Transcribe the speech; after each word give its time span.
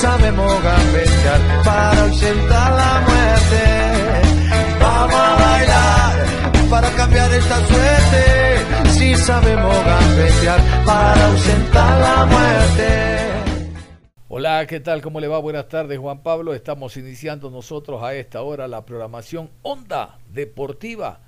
Sabemos 0.00 0.62
gambetear 0.62 1.40
para 1.64 2.02
ausentar 2.04 2.72
la 2.72 3.00
muerte. 3.08 3.62
Vamos 4.80 5.14
a 5.14 5.34
bailar 5.44 6.70
para 6.70 6.90
cambiar 6.90 7.32
esta 7.34 7.56
suerte. 7.66 8.90
Si 8.90 9.16
sabemos 9.16 9.74
gambetear 9.84 10.60
para 10.86 11.26
ausentar 11.26 12.00
la 12.00 12.26
muerte. 12.26 12.88
Hola, 14.28 14.66
¿qué 14.66 14.78
tal? 14.78 15.02
¿Cómo 15.02 15.18
le 15.18 15.26
va? 15.26 15.38
Buenas 15.38 15.68
tardes, 15.68 15.98
Juan 15.98 16.22
Pablo. 16.22 16.54
Estamos 16.54 16.96
iniciando 16.96 17.50
nosotros 17.50 18.02
a 18.02 18.14
esta 18.14 18.42
hora 18.42 18.68
la 18.68 18.84
programación 18.84 19.50
Onda 19.62 20.18
Deportiva. 20.28 21.20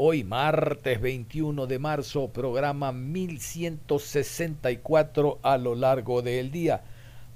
Hoy, 0.00 0.22
martes 0.22 1.00
21 1.00 1.66
de 1.66 1.80
marzo, 1.80 2.28
programa 2.28 2.92
1164 2.92 5.40
a 5.42 5.58
lo 5.58 5.74
largo 5.74 6.22
del 6.22 6.52
día. 6.52 6.84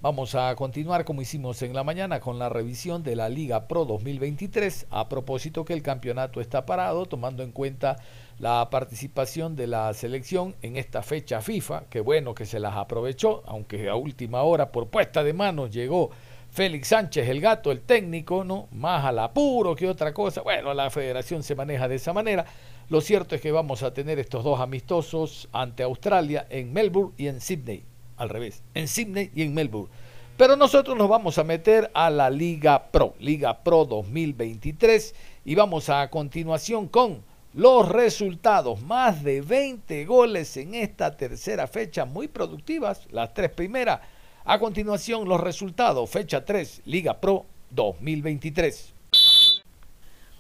Vamos 0.01 0.37
a 0.37 0.55
continuar 0.55 1.05
como 1.05 1.23
hicimos 1.23 1.61
en 1.63 1.75
la 1.75 1.83
mañana 1.83 2.21
con 2.21 2.39
la 2.39 2.49
revisión 2.49 3.03
de 3.03 3.17
la 3.17 3.29
Liga 3.29 3.67
Pro 3.67 3.85
2023, 3.85 4.87
a 4.91 5.09
propósito 5.09 5.65
que 5.65 5.73
el 5.73 5.83
campeonato 5.83 6.41
está 6.41 6.65
parado, 6.65 7.07
tomando 7.07 7.43
en 7.43 7.51
cuenta 7.51 7.97
la 8.39 8.71
participación 8.71 9.57
de 9.57 9.67
la 9.67 9.93
selección 9.93 10.55
en 10.63 10.77
esta 10.77 11.03
fecha 11.03 11.41
FIFA, 11.41 11.87
que 11.91 12.01
bueno 12.01 12.33
que 12.33 12.47
se 12.47 12.61
las 12.61 12.77
aprovechó, 12.77 13.43
aunque 13.45 13.89
a 13.89 13.97
última 13.97 14.43
hora 14.43 14.71
por 14.71 14.87
puesta 14.87 15.25
de 15.25 15.33
manos 15.33 15.73
llegó 15.73 16.13
Félix 16.53 16.89
Sánchez, 16.89 17.31
el 17.31 17.41
gato, 17.41 17.73
el 17.73 17.81
técnico, 17.81 18.45
¿no? 18.45 18.69
Más 18.73 19.03
al 19.07 19.21
apuro 19.21 19.75
que 19.75 19.89
otra 19.89 20.13
cosa. 20.13 20.43
Bueno, 20.43 20.75
la 20.75 20.91
federación 20.91 21.43
se 21.43 21.55
maneja 21.55 21.89
de 21.89 21.95
esa 21.95 22.13
manera. 22.13 22.45
Lo 22.91 23.01
cierto 23.01 23.35
es 23.35 23.41
que 23.41 23.51
vamos 23.51 23.83
a 23.83 23.95
tener 23.95 24.19
estos 24.19 24.45
dos 24.45 24.61
amistosos 24.61 25.49
ante 25.51 25.83
Australia 25.83 26.47
en 26.51 26.71
Melbourne 26.71 27.15
y 27.17 27.29
en 27.29 27.41
Sydney 27.41 27.85
al 28.19 28.29
revés, 28.29 28.63
en 28.75 28.87
Sydney 28.87 29.31
y 29.35 29.45
en 29.45 29.55
Melbourne. 29.55 29.91
Pero 30.37 30.55
nosotros 30.55 30.95
nos 30.95 31.09
vamos 31.09 31.39
a 31.39 31.45
meter 31.45 31.91
a 31.95 32.11
la 32.11 32.29
Liga 32.29 32.91
Pro, 32.91 33.15
Liga 33.19 33.65
Pro 33.65 33.87
2023, 33.87 35.15
y 35.47 35.55
vamos 35.55 35.89
a 35.89 36.11
continuación 36.11 36.87
con 36.87 37.25
los 37.55 37.89
resultados. 37.89 38.83
Más 38.83 39.25
de 39.25 39.41
20 39.41 40.05
goles 40.05 40.55
en 40.59 40.75
esta 40.75 41.17
tercera 41.17 41.67
fecha, 41.67 42.05
muy 42.05 42.29
productivas, 42.29 43.07
las 43.11 43.33
tres 43.33 43.49
primeras. 43.49 44.01
A 44.45 44.59
continuación, 44.59 45.29
los 45.29 45.41
resultados, 45.41 46.11
fecha 46.11 46.45
3, 46.45 46.83
Liga 46.87 47.21
Pro 47.21 47.47
2023. 47.71 48.93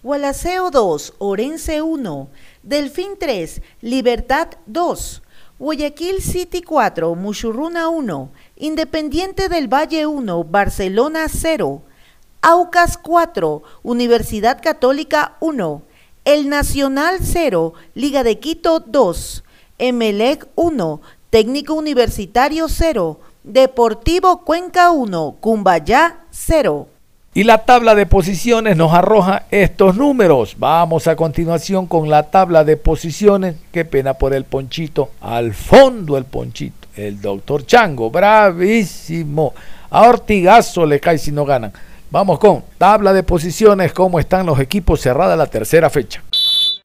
Gualaceo 0.02 0.72
2, 0.72 1.14
Orense 1.18 1.82
1, 1.82 2.28
Delfín 2.64 3.12
3, 3.16 3.62
Libertad 3.80 4.48
2, 4.66 5.22
Guayaquil 5.60 6.20
City 6.20 6.62
4, 6.62 7.14
Muchurruna 7.14 7.88
1, 7.88 8.30
Independiente 8.56 9.48
del 9.48 9.72
Valle 9.72 10.06
1, 10.06 10.44
Barcelona 10.44 11.28
0, 11.28 11.82
Aucas 12.40 12.98
4, 12.98 13.62
Universidad 13.84 14.60
Católica 14.60 15.36
1, 15.38 15.82
El 16.24 16.48
Nacional 16.48 17.18
0, 17.22 17.74
Liga 17.94 18.24
de 18.24 18.40
Quito 18.40 18.80
2, 18.80 19.44
Emelec 19.78 20.48
1, 20.56 21.00
Técnico 21.30 21.74
Universitario 21.74 22.68
0, 22.68 23.20
Deportivo 23.44 24.44
Cuenca 24.44 24.92
1, 24.92 25.36
Cumbayá 25.40 26.20
0. 26.30 26.86
Y 27.34 27.42
la 27.42 27.64
tabla 27.64 27.96
de 27.96 28.06
posiciones 28.06 28.76
nos 28.76 28.92
arroja 28.92 29.46
estos 29.50 29.96
números. 29.96 30.54
Vamos 30.58 31.08
a 31.08 31.16
continuación 31.16 31.86
con 31.86 32.08
la 32.08 32.30
tabla 32.30 32.62
de 32.62 32.76
posiciones. 32.76 33.56
Qué 33.72 33.84
pena 33.84 34.14
por 34.14 34.32
el 34.32 34.44
ponchito. 34.44 35.10
Al 35.20 35.54
fondo 35.54 36.16
el 36.16 36.24
ponchito. 36.24 36.86
El 36.94 37.20
doctor 37.20 37.66
Chango, 37.66 38.10
bravísimo. 38.10 39.54
A 39.90 40.08
Ortigazo 40.08 40.86
le 40.86 41.00
cae 41.00 41.18
si 41.18 41.32
no 41.32 41.44
ganan. 41.44 41.72
Vamos 42.12 42.38
con 42.38 42.62
tabla 42.78 43.12
de 43.12 43.24
posiciones. 43.24 43.92
¿Cómo 43.92 44.20
están 44.20 44.46
los 44.46 44.60
equipos 44.60 45.00
cerrada 45.00 45.34
la 45.34 45.46
tercera 45.46 45.90
fecha? 45.90 46.22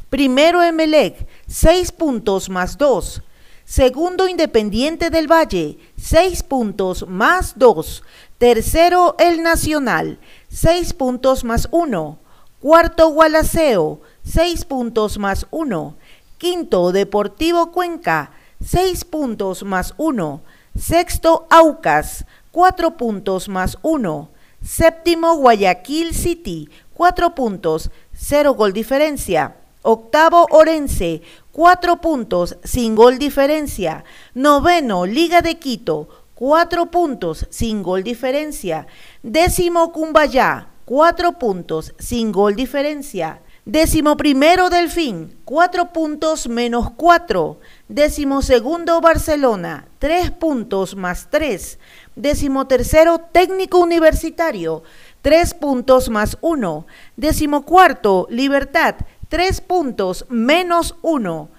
Primero 0.09 0.63
Emelec, 0.63 1.27
6 1.45 1.91
puntos 1.91 2.49
más 2.49 2.79
2. 2.79 3.21
Segundo 3.69 4.29
Independiente 4.29 5.09
del 5.09 5.29
Valle, 5.29 5.77
6 6.01 6.43
puntos 6.43 7.05
más 7.05 7.59
2. 7.59 8.01
Tercero 8.37 9.17
El 9.19 9.43
Nacional, 9.43 10.19
6 10.47 10.93
puntos 10.93 11.43
más 11.43 11.67
1. 11.71 12.17
Cuarto, 12.61 13.09
Gualaceo, 13.09 13.99
6 14.23 14.63
puntos 14.63 15.17
más 15.17 15.47
1. 15.51 15.97
Quinto, 16.37 16.93
Deportivo 16.93 17.73
Cuenca, 17.73 18.31
6 18.63 19.03
puntos 19.03 19.63
más 19.63 19.93
1. 19.97 20.41
Sexto, 20.79 21.45
Aucas, 21.49 22.25
4 22.51 22.95
puntos 22.95 23.49
más 23.49 23.77
1. 23.81 24.29
Séptimo, 24.63 25.35
Guayaquil 25.35 26.15
City, 26.15 26.69
4 26.93 27.35
puntos, 27.35 27.91
0 28.13 28.53
gol 28.53 28.71
diferencia. 28.71 29.57
Octavo, 29.89 30.47
Orense, 30.51 31.21
4 31.57 32.01
puntos, 32.01 32.55
sin 32.63 32.93
gol 32.93 33.17
diferencia. 33.17 34.03
Noveno, 34.35 35.07
Liga 35.07 35.41
de 35.41 35.57
Quito, 35.57 36.07
4 36.35 36.91
puntos, 36.91 37.47
sin 37.49 37.81
gol 37.81 38.03
diferencia. 38.03 38.85
Décimo 39.23 39.91
Cumbayá, 39.91 40.67
4 40.85 41.39
puntos, 41.39 41.95
sin 41.97 42.31
gol 42.31 42.55
diferencia. 42.55 43.41
Décimo 43.65 44.17
primero 44.17 44.69
Delfín, 44.69 45.35
4 45.45 45.91
puntos 45.91 46.47
menos 46.47 46.91
4. 46.91 47.59
Décimo 47.87 48.43
segundo 48.43 49.01
Barcelona, 49.01 49.87
3 49.97 50.29
puntos 50.29 50.95
más 50.95 51.29
3. 51.31 51.79
Décimo 52.15 52.67
tercero 52.67 53.17
Técnico 53.17 53.79
Universitario, 53.79 54.83
3 55.23 55.55
puntos 55.55 56.09
más 56.09 56.37
1. 56.41 56.85
Décimo 57.15 57.65
cuarto 57.65 58.27
Libertad, 58.29 58.95
3 59.29 59.61
puntos 59.61 60.25
menos 60.29 60.95
1. 61.01 61.49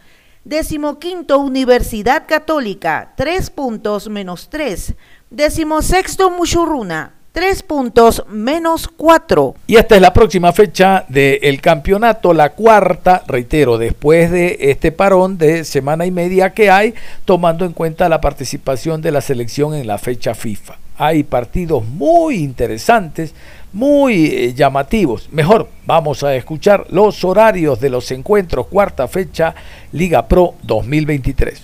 Décimo 0.44 0.98
quinto, 0.98 1.38
Universidad 1.38 2.24
Católica, 2.26 3.12
3 3.16 3.50
puntos 3.50 4.08
menos 4.08 4.48
3. 4.48 4.94
Décimo 5.28 5.82
sexto, 5.82 6.30
Muchurruna, 6.30 7.12
3 7.32 7.62
puntos 7.64 8.24
menos 8.30 8.88
4. 8.88 9.54
Y 9.66 9.76
esta 9.76 9.96
es 9.96 10.00
la 10.00 10.14
próxima 10.14 10.52
fecha 10.54 11.04
del 11.08 11.60
campeonato, 11.60 12.32
la 12.32 12.54
cuarta, 12.54 13.22
reitero, 13.26 13.76
después 13.76 14.30
de 14.30 14.56
este 14.58 14.90
parón 14.90 15.36
de 15.36 15.64
semana 15.64 16.06
y 16.06 16.10
media 16.10 16.54
que 16.54 16.70
hay, 16.70 16.94
tomando 17.26 17.66
en 17.66 17.74
cuenta 17.74 18.08
la 18.08 18.22
participación 18.22 19.02
de 19.02 19.12
la 19.12 19.20
selección 19.20 19.74
en 19.74 19.86
la 19.86 19.98
fecha 19.98 20.34
FIFA. 20.34 20.78
Hay 20.96 21.22
partidos 21.22 21.84
muy 21.84 22.36
interesantes 22.36 23.34
muy 23.72 24.26
eh, 24.26 24.54
llamativos. 24.54 25.28
Mejor, 25.30 25.68
vamos 25.86 26.22
a 26.22 26.34
escuchar 26.34 26.86
los 26.90 27.24
horarios 27.24 27.80
de 27.80 27.90
los 27.90 28.10
encuentros 28.10 28.66
cuarta 28.66 29.08
fecha 29.08 29.54
Liga 29.92 30.26
Pro 30.26 30.54
2023. 30.62 31.62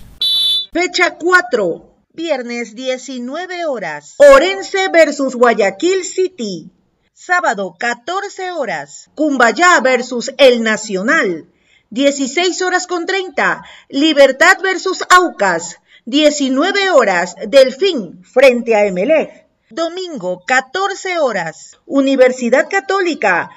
Fecha 0.71 1.15
4, 1.15 1.89
viernes 2.13 2.75
19 2.75 3.65
horas. 3.65 4.15
Orense 4.17 4.89
versus 4.89 5.35
Guayaquil 5.35 6.03
City. 6.03 6.69
Sábado 7.13 7.75
14 7.79 8.51
horas. 8.51 9.09
Cumbayá 9.15 9.79
versus 9.81 10.33
El 10.37 10.63
Nacional. 10.63 11.45
16 11.91 12.61
horas 12.61 12.87
con 12.87 13.05
30. 13.05 13.63
Libertad 13.87 14.57
versus 14.61 15.03
Aucas. 15.09 15.79
19 16.05 16.89
horas. 16.89 17.35
Delfín 17.47 18.21
frente 18.23 18.75
a 18.75 18.85
Emelec. 18.85 19.44
Domingo, 19.75 20.41
14 20.47 21.19
horas. 21.19 21.81
Universidad 21.85 22.69
Católica 22.69 23.49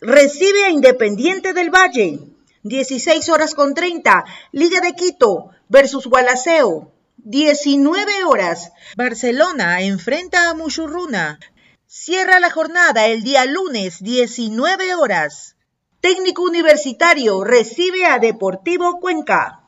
recibe 0.00 0.64
a 0.64 0.70
Independiente 0.70 1.52
del 1.52 1.70
Valle. 1.70 2.18
16 2.64 3.28
horas 3.28 3.54
con 3.54 3.72
30. 3.72 4.24
Liga 4.50 4.80
de 4.80 4.94
Quito 4.94 5.50
versus 5.68 6.08
Gualaceo. 6.08 6.90
19 7.18 8.24
horas. 8.24 8.72
Barcelona 8.96 9.82
enfrenta 9.82 10.50
a 10.50 10.54
Mushurruna. 10.54 11.38
Cierra 11.86 12.40
la 12.40 12.50
jornada 12.50 13.06
el 13.06 13.22
día 13.22 13.44
lunes, 13.44 14.02
19 14.02 14.96
horas. 14.96 15.54
Técnico 16.00 16.42
Universitario 16.42 17.44
recibe 17.44 18.06
a 18.06 18.18
Deportivo 18.18 18.98
Cuenca. 18.98 19.59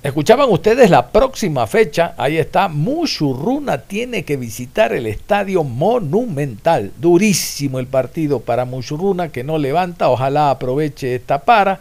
Escuchaban 0.00 0.48
ustedes 0.50 0.90
la 0.90 1.08
próxima 1.08 1.66
fecha, 1.66 2.14
ahí 2.16 2.38
está, 2.38 2.68
Mushurruna 2.68 3.78
tiene 3.78 4.24
que 4.24 4.36
visitar 4.36 4.92
el 4.92 5.08
estadio 5.08 5.64
monumental. 5.64 6.92
Durísimo 7.00 7.80
el 7.80 7.88
partido 7.88 8.38
para 8.38 8.64
Mushurruna 8.64 9.30
que 9.30 9.42
no 9.42 9.58
levanta, 9.58 10.08
ojalá 10.08 10.50
aproveche 10.50 11.16
esta 11.16 11.40
para, 11.40 11.80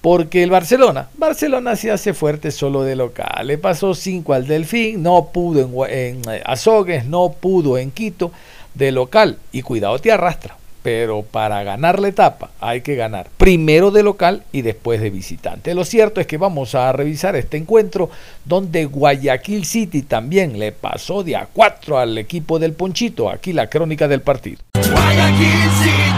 porque 0.00 0.44
el 0.44 0.50
Barcelona, 0.50 1.08
Barcelona 1.16 1.74
se 1.74 1.90
hace 1.90 2.14
fuerte 2.14 2.52
solo 2.52 2.84
de 2.84 2.94
local. 2.94 3.48
Le 3.48 3.58
pasó 3.58 3.92
5 3.92 4.34
al 4.34 4.46
Delfín, 4.46 5.02
no 5.02 5.30
pudo 5.32 5.60
en, 5.88 5.90
en 5.90 6.30
eh, 6.30 6.42
Azogues, 6.46 7.06
no 7.06 7.34
pudo 7.40 7.76
en 7.76 7.90
Quito 7.90 8.30
de 8.74 8.92
local 8.92 9.36
y 9.50 9.62
cuidado 9.62 9.98
te 9.98 10.12
arrastra 10.12 10.57
pero 10.88 11.20
para 11.20 11.62
ganar 11.64 12.00
la 12.00 12.08
etapa 12.08 12.48
hay 12.60 12.80
que 12.80 12.96
ganar 12.96 13.28
primero 13.36 13.90
de 13.90 14.02
local 14.02 14.44
y 14.52 14.62
después 14.62 15.02
de 15.02 15.10
visitante. 15.10 15.74
Lo 15.74 15.84
cierto 15.84 16.18
es 16.18 16.26
que 16.26 16.38
vamos 16.38 16.74
a 16.74 16.90
revisar 16.92 17.36
este 17.36 17.58
encuentro 17.58 18.08
donde 18.46 18.86
Guayaquil 18.86 19.66
City 19.66 20.00
también 20.00 20.58
le 20.58 20.72
pasó 20.72 21.22
de 21.22 21.36
a 21.36 21.46
4 21.52 21.98
al 21.98 22.16
equipo 22.16 22.58
del 22.58 22.72
Ponchito. 22.72 23.28
Aquí 23.28 23.52
la 23.52 23.66
crónica 23.66 24.08
del 24.08 24.22
partido. 24.22 24.62
Guayaquil 24.72 25.70
City. 25.82 26.17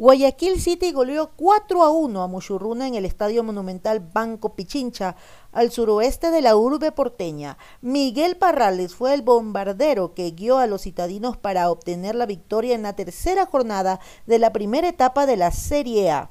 Guayaquil 0.00 0.58
City 0.62 0.92
goleó 0.92 1.32
4 1.36 1.82
a 1.82 1.90
1 1.90 2.22
a 2.22 2.26
Muchurruna 2.26 2.88
en 2.88 2.94
el 2.94 3.04
Estadio 3.04 3.44
Monumental 3.44 4.00
Banco 4.00 4.54
Pichincha 4.54 5.14
al 5.52 5.70
suroeste 5.70 6.30
de 6.30 6.40
la 6.40 6.56
urbe 6.56 6.90
porteña. 6.90 7.58
Miguel 7.82 8.38
Parrales 8.38 8.94
fue 8.94 9.12
el 9.12 9.20
bombardero 9.20 10.14
que 10.14 10.30
guió 10.30 10.56
a 10.56 10.66
los 10.66 10.84
citadinos 10.84 11.36
para 11.36 11.70
obtener 11.70 12.14
la 12.14 12.24
victoria 12.24 12.74
en 12.74 12.84
la 12.84 12.96
tercera 12.96 13.44
jornada 13.44 14.00
de 14.24 14.38
la 14.38 14.54
primera 14.54 14.88
etapa 14.88 15.26
de 15.26 15.36
la 15.36 15.50
Serie 15.50 16.10
A. 16.10 16.30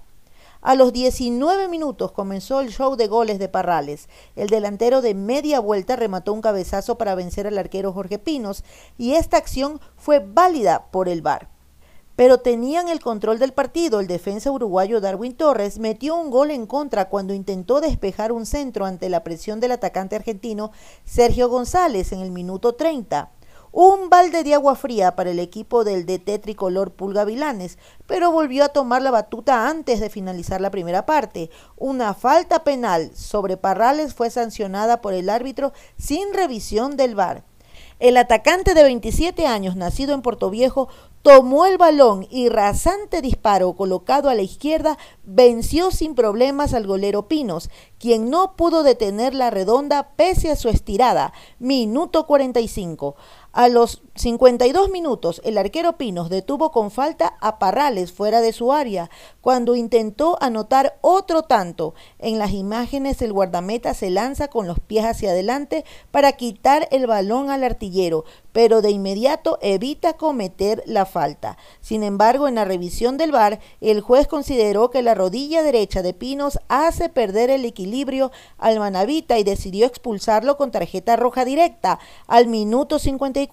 A 0.61 0.73
los 0.73 0.91
19 0.91 1.67
minutos 1.67 2.11
comenzó 2.11 2.61
el 2.61 2.71
show 2.71 2.95
de 2.95 3.05
goles 3.05 3.37
de 3.37 3.49
Parrales. 3.49 4.09
El 4.35 4.49
delantero 4.49 5.03
de 5.03 5.13
media 5.13 5.59
vuelta 5.59 5.95
remató 5.95 6.33
un 6.33 6.41
cabezazo 6.41 6.97
para 6.97 7.13
vencer 7.13 7.45
al 7.45 7.59
arquero 7.59 7.93
Jorge 7.93 8.17
Pinos 8.17 8.63
y 8.97 9.13
esta 9.13 9.37
acción 9.37 9.79
fue 9.95 10.17
válida 10.17 10.87
por 10.89 11.07
el 11.07 11.21
VAR 11.21 11.58
pero 12.19 12.39
tenían 12.39 12.89
el 12.89 12.99
control 12.99 13.39
del 13.39 13.53
partido. 13.53 14.01
El 14.01 14.07
defensa 14.07 14.51
uruguayo 14.51 14.99
Darwin 14.99 15.37
Torres 15.37 15.79
metió 15.79 16.17
un 16.17 16.31
gol 16.31 16.51
en 16.51 16.65
contra 16.65 17.07
cuando 17.07 17.33
intentó 17.33 17.79
despejar 17.79 18.33
un 18.33 18.45
centro 18.45 18.85
ante 18.85 19.07
la 19.07 19.23
presión 19.23 19.61
del 19.61 19.71
atacante 19.71 20.17
argentino 20.17 20.73
Sergio 21.05 21.47
González 21.47 22.11
en 22.11 22.19
el 22.19 22.31
minuto 22.31 22.75
30. 22.75 23.31
Un 23.71 24.09
balde 24.09 24.43
de 24.43 24.53
agua 24.53 24.75
fría 24.75 25.15
para 25.15 25.29
el 25.29 25.39
equipo 25.39 25.85
del 25.85 26.05
DT 26.05 26.41
tricolor 26.41 26.91
Pulga 26.91 27.23
Vilanes, 27.23 27.77
pero 28.05 28.33
volvió 28.33 28.65
a 28.65 28.73
tomar 28.73 29.01
la 29.01 29.11
batuta 29.11 29.69
antes 29.69 30.01
de 30.01 30.09
finalizar 30.09 30.59
la 30.59 30.71
primera 30.71 31.05
parte. 31.05 31.49
Una 31.77 32.13
falta 32.13 32.65
penal 32.65 33.11
sobre 33.15 33.55
Parrales 33.55 34.13
fue 34.13 34.29
sancionada 34.29 34.99
por 34.99 35.13
el 35.13 35.29
árbitro 35.29 35.71
sin 35.97 36.33
revisión 36.33 36.97
del 36.97 37.15
VAR. 37.15 37.45
El 37.99 38.15
atacante 38.15 38.73
de 38.73 38.83
27 38.83 39.45
años, 39.45 39.75
nacido 39.75 40.13
en 40.13 40.23
Viejo, 40.51 40.87
tomó 41.21 41.65
el 41.65 41.77
balón 41.77 42.25
y 42.29 42.47
rasante 42.47 43.21
disparo 43.21 43.73
colocado 43.73 44.29
a 44.29 44.35
la 44.35 44.41
izquierda 44.41 44.97
venció 45.25 45.91
sin 45.91 46.15
problemas 46.15 46.73
al 46.73 46.87
golero 46.87 47.27
Pinos, 47.27 47.69
quien 47.99 48.29
no 48.29 48.55
pudo 48.55 48.83
detener 48.83 49.35
la 49.35 49.49
redonda 49.49 50.11
pese 50.15 50.49
a 50.49 50.55
su 50.55 50.69
estirada. 50.69 51.33
Minuto 51.59 52.25
45. 52.25 53.17
A 53.59 53.67
los 53.67 54.01
52 54.15 54.89
minutos, 54.89 55.41
el 55.43 55.57
arquero 55.57 55.97
Pinos 55.97 56.29
detuvo 56.29 56.71
con 56.71 56.91
falta 56.91 57.35
a 57.41 57.59
Parrales 57.59 58.13
fuera 58.13 58.39
de 58.39 58.53
su 58.53 58.71
área, 58.71 59.09
cuando 59.41 59.75
intentó 59.75 60.37
anotar 60.41 60.97
otro 61.01 61.41
tanto. 61.41 61.93
En 62.19 62.39
las 62.39 62.51
imágenes, 62.51 63.21
el 63.21 63.33
guardameta 63.33 63.93
se 63.93 64.11
lanza 64.11 64.47
con 64.47 64.65
los 64.65 64.79
pies 64.79 65.03
hacia 65.03 65.31
adelante 65.31 65.83
para 66.09 66.31
quitar 66.33 66.87
el 66.91 67.05
balón 67.05 67.49
al 67.49 67.65
artillero, 67.65 68.23
pero 68.53 68.81
de 68.81 68.91
inmediato 68.91 69.59
evita 69.61 70.13
cometer 70.13 70.81
la 70.85 71.05
falta. 71.05 71.57
Sin 71.81 72.03
embargo, 72.03 72.47
en 72.47 72.55
la 72.55 72.65
revisión 72.65 73.17
del 73.17 73.33
VAR, 73.33 73.59
el 73.81 73.99
juez 73.99 74.27
consideró 74.27 74.89
que 74.89 75.01
la 75.01 75.15
rodilla 75.15 75.63
derecha 75.63 76.01
de 76.01 76.13
Pinos 76.13 76.59
hace 76.69 77.09
perder 77.09 77.49
el 77.49 77.65
equilibrio 77.65 78.31
al 78.57 78.79
manavita 78.79 79.37
y 79.37 79.43
decidió 79.43 79.85
expulsarlo 79.85 80.55
con 80.55 80.71
tarjeta 80.71 81.17
roja 81.17 81.43
directa 81.43 81.99
al 82.27 82.47
minuto 82.47 82.99
54 82.99 83.48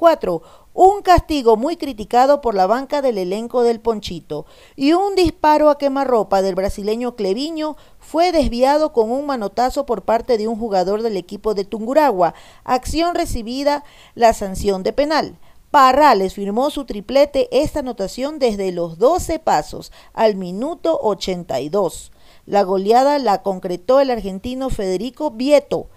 un 0.74 1.02
castigo 1.02 1.56
muy 1.56 1.76
criticado 1.76 2.40
por 2.40 2.54
la 2.54 2.66
banca 2.66 3.00
del 3.00 3.18
elenco 3.18 3.62
del 3.62 3.80
Ponchito, 3.80 4.44
y 4.76 4.92
un 4.92 5.14
disparo 5.14 5.70
a 5.70 5.78
quemarropa 5.78 6.42
del 6.42 6.54
brasileño 6.54 7.16
Cleviño 7.16 7.76
fue 7.98 8.30
desviado 8.30 8.92
con 8.92 9.10
un 9.10 9.26
manotazo 9.26 9.86
por 9.86 10.02
parte 10.02 10.36
de 10.36 10.48
un 10.48 10.58
jugador 10.58 11.02
del 11.02 11.16
equipo 11.16 11.54
de 11.54 11.64
Tunguragua, 11.64 12.34
acción 12.64 13.14
recibida 13.14 13.84
la 14.14 14.32
sanción 14.34 14.82
de 14.82 14.92
penal. 14.92 15.38
Parrales 15.70 16.34
firmó 16.34 16.70
su 16.70 16.84
triplete 16.84 17.48
esta 17.50 17.80
anotación 17.80 18.38
desde 18.38 18.70
los 18.72 18.98
12 18.98 19.38
pasos 19.38 19.92
al 20.12 20.36
minuto 20.36 20.98
82. 21.02 22.12
La 22.46 22.62
goleada 22.62 23.18
la 23.18 23.42
concretó 23.42 24.00
el 24.00 24.10
argentino 24.10 24.70
Federico 24.70 25.32
Vieto, 25.32 25.88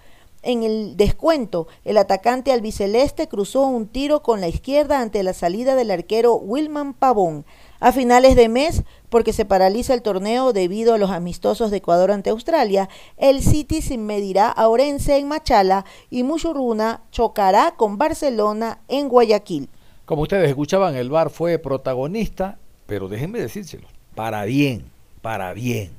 en 0.42 0.62
el 0.62 0.96
descuento, 0.96 1.68
el 1.84 1.98
atacante 1.98 2.52
albiceleste 2.52 3.28
cruzó 3.28 3.62
un 3.62 3.86
tiro 3.86 4.22
con 4.22 4.40
la 4.40 4.48
izquierda 4.48 5.00
ante 5.00 5.22
la 5.22 5.34
salida 5.34 5.74
del 5.74 5.90
arquero 5.90 6.34
Wilman 6.34 6.94
Pavón. 6.94 7.44
A 7.78 7.92
finales 7.92 8.36
de 8.36 8.48
mes, 8.48 8.82
porque 9.08 9.32
se 9.32 9.44
paraliza 9.44 9.92
el 9.94 10.02
torneo 10.02 10.52
debido 10.52 10.94
a 10.94 10.98
los 10.98 11.10
amistosos 11.10 11.70
de 11.70 11.78
Ecuador 11.78 12.10
ante 12.10 12.30
Australia, 12.30 12.88
el 13.16 13.42
City 13.42 13.82
se 13.82 13.98
medirá 13.98 14.48
a 14.48 14.68
Orense 14.68 15.16
en 15.16 15.28
Machala 15.28 15.84
y 16.08 16.22
Muchurruna 16.22 17.02
chocará 17.10 17.74
con 17.76 17.98
Barcelona 17.98 18.80
en 18.88 19.08
Guayaquil. 19.08 19.68
Como 20.06 20.22
ustedes 20.22 20.48
escuchaban, 20.48 20.96
el 20.96 21.10
VAR 21.10 21.30
fue 21.30 21.58
protagonista, 21.58 22.58
pero 22.86 23.08
déjenme 23.08 23.40
decírselo, 23.40 23.88
para 24.14 24.44
bien, 24.44 24.84
para 25.22 25.52
bien. 25.52 25.90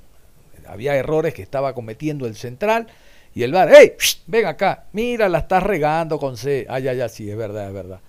Había 0.67 0.95
errores 0.95 1.33
que 1.33 1.41
estaba 1.41 1.73
cometiendo 1.73 2.25
el 2.25 2.35
central 2.35 2.87
y 3.33 3.43
el 3.43 3.51
bar, 3.51 3.69
¡hey! 3.73 3.93
Ven 4.27 4.45
acá, 4.45 4.85
mira, 4.93 5.29
la 5.29 5.39
estás 5.39 5.63
regando 5.63 6.19
con 6.19 6.37
C. 6.37 6.65
Ah, 6.69 6.79
ya, 6.79 6.93
ya, 6.93 7.09
sí, 7.09 7.29
es 7.29 7.37
verdad, 7.37 7.67
es 7.67 7.73
verdad. 7.73 8.01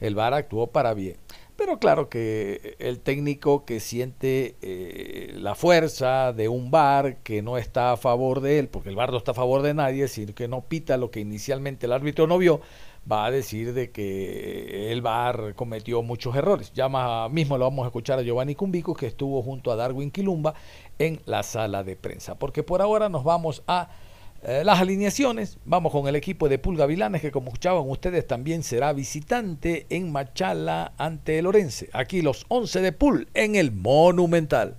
El 0.00 0.14
bar 0.14 0.34
actuó 0.34 0.66
para 0.66 0.94
bien. 0.94 1.16
Pero 1.56 1.78
claro 1.78 2.08
que 2.08 2.74
el 2.80 2.98
técnico 2.98 3.64
que 3.64 3.78
siente 3.78 4.56
eh, 4.60 5.34
la 5.36 5.54
fuerza 5.54 6.32
de 6.32 6.48
un 6.48 6.72
bar 6.72 7.18
que 7.18 7.42
no 7.42 7.58
está 7.58 7.92
a 7.92 7.96
favor 7.96 8.40
de 8.40 8.58
él, 8.58 8.68
porque 8.68 8.88
el 8.88 8.96
bar 8.96 9.12
no 9.12 9.18
está 9.18 9.30
a 9.30 9.34
favor 9.34 9.62
de 9.62 9.72
nadie, 9.72 10.08
sino 10.08 10.34
que 10.34 10.48
no 10.48 10.62
pita 10.62 10.96
lo 10.96 11.12
que 11.12 11.20
inicialmente 11.20 11.86
el 11.86 11.92
árbitro 11.92 12.26
no 12.26 12.38
vio, 12.38 12.60
va 13.10 13.26
a 13.26 13.30
decir 13.30 13.72
de 13.72 13.92
que 13.92 14.90
el 14.90 15.00
bar 15.00 15.54
cometió 15.54 16.02
muchos 16.02 16.34
errores. 16.34 16.72
Ya 16.72 16.88
mismo 17.28 17.56
lo 17.56 17.66
vamos 17.66 17.84
a 17.84 17.88
escuchar 17.88 18.18
a 18.18 18.22
Giovanni 18.22 18.56
Cumbico, 18.56 18.94
que 18.94 19.06
estuvo 19.06 19.40
junto 19.40 19.70
a 19.70 19.76
Darwin 19.76 20.10
Quilumba 20.10 20.54
en 20.98 21.20
la 21.24 21.44
sala 21.44 21.84
de 21.84 21.94
prensa. 21.94 22.36
Porque 22.36 22.64
por 22.64 22.82
ahora 22.82 23.08
nos 23.08 23.22
vamos 23.22 23.62
a 23.68 23.90
eh, 24.46 24.62
las 24.62 24.78
alineaciones, 24.78 25.58
vamos 25.64 25.90
con 25.90 26.06
el 26.06 26.16
equipo 26.16 26.50
de 26.50 26.58
Pulga 26.58 26.84
Vilanes, 26.84 27.22
que 27.22 27.32
como 27.32 27.48
escuchaban 27.48 27.88
ustedes 27.88 28.26
también 28.26 28.62
será 28.62 28.92
visitante 28.92 29.86
en 29.88 30.12
Machala 30.12 30.92
ante 30.98 31.38
el 31.38 31.46
Orense. 31.46 31.88
Aquí 31.94 32.20
los 32.20 32.44
11 32.48 32.82
de 32.82 32.92
Pul 32.92 33.28
en 33.32 33.54
el 33.54 33.72
Monumental. 33.72 34.76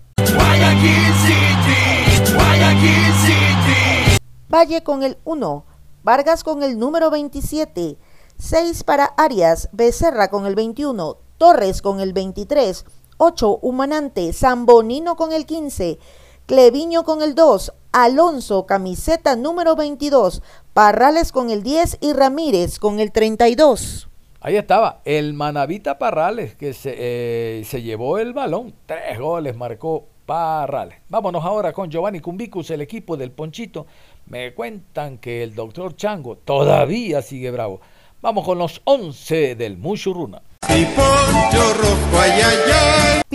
Valle 4.47 4.83
con 4.83 5.01
el 5.01 5.17
1, 5.23 5.65
Vargas 6.03 6.43
con 6.43 6.61
el 6.61 6.77
número 6.77 7.09
27, 7.09 7.97
6 8.37 8.83
para 8.83 9.05
Arias, 9.05 9.69
Becerra 9.71 10.29
con 10.29 10.45
el 10.45 10.53
21, 10.53 11.17
Torres 11.39 11.81
con 11.81 12.01
el 12.01 12.13
23, 12.13 12.85
8 13.17 13.59
Humanante, 13.63 14.31
Zambonino 14.31 15.15
con 15.15 15.33
el 15.33 15.47
15, 15.47 15.97
Cleviño 16.45 17.03
con 17.03 17.23
el 17.23 17.33
2, 17.33 17.73
Alonso, 17.91 18.67
camiseta 18.67 19.35
número 19.35 19.75
22, 19.75 20.43
Parrales 20.73 21.31
con 21.31 21.49
el 21.49 21.63
10 21.63 21.97
y 22.01 22.13
Ramírez 22.13 22.77
con 22.77 22.99
el 22.99 23.11
32. 23.11 24.07
Ahí 24.41 24.55
estaba, 24.55 25.01
el 25.05 25.33
Manavita 25.33 25.97
Parrales 25.97 26.53
que 26.53 26.73
se, 26.73 26.93
eh, 26.95 27.63
se 27.65 27.81
llevó 27.81 28.19
el 28.19 28.33
balón, 28.33 28.75
tres 28.85 29.17
goles 29.17 29.55
marcó 29.55 30.05
Parrales. 30.27 30.99
Vámonos 31.09 31.43
ahora 31.43 31.73
con 31.73 31.89
Giovanni 31.89 32.19
Cumbicus, 32.19 32.69
el 32.69 32.81
equipo 32.81 33.17
del 33.17 33.31
Ponchito. 33.31 33.87
Me 34.27 34.53
cuentan 34.53 35.17
que 35.17 35.41
el 35.41 35.55
doctor 35.55 35.95
Chango 35.95 36.37
todavía 36.37 37.23
sigue 37.23 37.49
bravo. 37.49 37.81
Vamos 38.21 38.45
con 38.45 38.59
los 38.59 38.83
11 38.83 39.55
del 39.55 39.77
Mushuruna. 39.77 40.43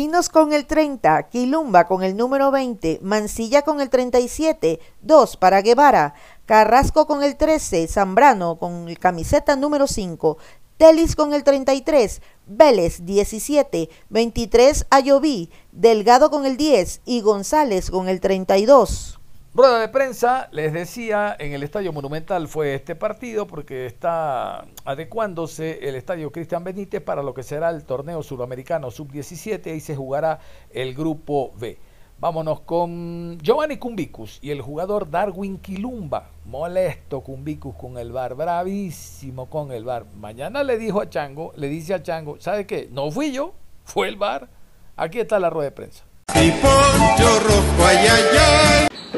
Pinos 0.00 0.30
con 0.30 0.54
el 0.54 0.64
30, 0.64 1.28
Quilumba 1.28 1.86
con 1.86 2.02
el 2.02 2.16
número 2.16 2.50
20, 2.50 3.00
Mansilla 3.02 3.60
con 3.60 3.82
el 3.82 3.90
37, 3.90 4.80
2 5.02 5.36
para 5.36 5.60
Guevara, 5.60 6.14
Carrasco 6.46 7.06
con 7.06 7.22
el 7.22 7.36
13, 7.36 7.86
Zambrano 7.86 8.56
con 8.56 8.88
el 8.88 8.98
camiseta 8.98 9.56
número 9.56 9.86
5, 9.86 10.38
Telis 10.78 11.14
con 11.14 11.34
el 11.34 11.44
33, 11.44 12.22
Vélez 12.46 13.04
17, 13.04 13.90
23 14.08 14.86
Ayoví, 14.88 15.50
Delgado 15.70 16.30
con 16.30 16.46
el 16.46 16.56
10 16.56 17.02
y 17.04 17.20
González 17.20 17.90
con 17.90 18.08
el 18.08 18.20
32. 18.20 19.19
Rueda 19.52 19.80
de 19.80 19.88
prensa, 19.88 20.48
les 20.52 20.72
decía, 20.72 21.34
en 21.36 21.52
el 21.52 21.64
Estadio 21.64 21.92
Monumental 21.92 22.46
fue 22.46 22.76
este 22.76 22.94
partido 22.94 23.48
porque 23.48 23.84
está 23.84 24.64
adecuándose 24.84 25.88
el 25.88 25.96
Estadio 25.96 26.30
Cristian 26.30 26.62
Benítez 26.62 27.02
para 27.02 27.24
lo 27.24 27.34
que 27.34 27.42
será 27.42 27.70
el 27.70 27.82
torneo 27.82 28.22
sudamericano 28.22 28.92
sub-17 28.92 29.74
y 29.74 29.80
se 29.80 29.96
jugará 29.96 30.38
el 30.70 30.94
grupo 30.94 31.50
B. 31.58 31.80
Vámonos 32.20 32.60
con 32.60 33.40
Giovanni 33.42 33.76
Cumbicus 33.78 34.38
y 34.40 34.52
el 34.52 34.60
jugador 34.60 35.10
Darwin 35.10 35.58
Quilumba. 35.58 36.28
Molesto 36.44 37.20
Cumbicus 37.20 37.74
con 37.74 37.98
el 37.98 38.12
bar, 38.12 38.36
bravísimo 38.36 39.50
con 39.50 39.72
el 39.72 39.82
bar. 39.82 40.04
Mañana 40.14 40.62
le 40.62 40.78
dijo 40.78 41.00
a 41.00 41.10
Chango, 41.10 41.52
le 41.56 41.66
dice 41.68 41.94
a 41.94 42.00
Chango, 42.04 42.38
¿sabe 42.38 42.68
qué? 42.68 42.88
No 42.92 43.10
fui 43.10 43.32
yo, 43.32 43.52
fue 43.82 44.06
el 44.06 44.14
bar. 44.14 44.48
Aquí 44.94 45.18
está 45.18 45.40
la 45.40 45.50
rueda 45.50 45.70
de 45.70 45.74
prensa. 45.74 46.04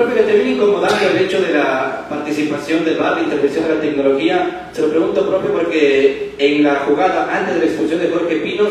Profe, 0.02 0.16
que 0.16 0.32
te 0.32 0.50
incomodando 0.50 1.08
el 1.10 1.24
hecho 1.24 1.40
de 1.40 1.54
la 1.54 2.06
participación 2.08 2.84
del 2.84 2.96
VAR, 2.96 3.18
la 3.18 3.22
intervención 3.22 3.68
de 3.68 3.74
la 3.76 3.80
tecnología. 3.80 4.70
Se 4.72 4.82
lo 4.82 4.88
pregunto, 4.88 5.28
profe, 5.28 5.46
porque 5.48 6.34
en 6.38 6.64
la 6.64 6.76
jugada 6.86 7.28
antes 7.32 7.54
de 7.54 7.60
la 7.60 7.66
expulsión 7.66 8.00
de 8.00 8.08
Jorge 8.08 8.36
Pinos, 8.36 8.70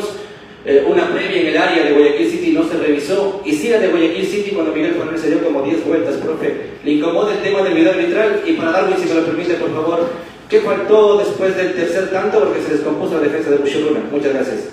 eh, 0.66 0.84
una 0.86 1.10
previa 1.10 1.42
en 1.42 1.48
el 1.48 1.58
área 1.58 1.86
de 1.86 1.94
Guayaquil 1.94 2.30
City 2.30 2.52
no 2.52 2.68
se 2.68 2.78
revisó. 2.78 3.42
Y 3.46 3.54
si 3.54 3.70
la 3.70 3.80
de 3.80 3.88
Guayaquil 3.88 4.26
City 4.26 4.52
cuando 4.52 4.74
Miguel 4.74 4.94
Fernández 4.96 5.22
se 5.22 5.30
dio 5.30 5.42
como 5.42 5.62
10 5.62 5.86
vueltas, 5.86 6.16
profe. 6.16 6.54
Le 6.84 6.92
incomoda 6.92 7.34
el 7.34 7.40
tema 7.40 7.62
del 7.62 7.76
video 7.76 7.92
arbitral. 7.92 8.42
Y 8.46 8.52
para 8.54 8.72
Darwin, 8.72 8.98
si 8.98 9.08
me 9.08 9.16
lo 9.16 9.26
permite, 9.26 9.54
por 9.54 9.74
favor, 9.74 10.10
¿qué 10.50 10.60
faltó 10.60 11.18
después 11.20 11.56
del 11.56 11.74
tercer 11.76 12.12
tanto? 12.12 12.40
Porque 12.40 12.62
se 12.62 12.74
descompuso 12.74 13.16
la 13.16 13.22
defensa 13.22 13.52
de 13.52 13.58
Bushuruna. 13.58 14.02
Muchas 14.12 14.34
gracias. 14.34 14.70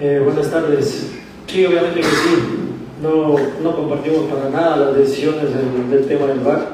Eh, 0.00 0.20
buenas 0.24 0.50
tardes. 0.50 1.12
Sí, 1.46 1.64
obviamente 1.64 2.00
que 2.00 2.06
sí 2.06 2.57
no, 3.02 3.36
no 3.62 3.76
compartimos 3.76 4.26
para 4.26 4.50
nada 4.50 4.76
las 4.76 4.96
decisiones 4.96 5.44
del, 5.90 6.06
tema 6.06 6.26
del 6.26 6.40
VAR, 6.40 6.66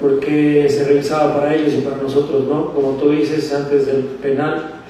porque 0.00 0.68
se 0.68 0.84
revisaba 0.84 1.34
para 1.36 1.54
ellos 1.54 1.74
y 1.74 1.80
para 1.82 1.96
nosotros 1.96 2.44
no. 2.48 2.72
Como 2.72 2.92
tú 2.92 3.10
dices, 3.10 3.52
antes 3.52 3.86
del 3.86 4.02
penal 4.22 4.80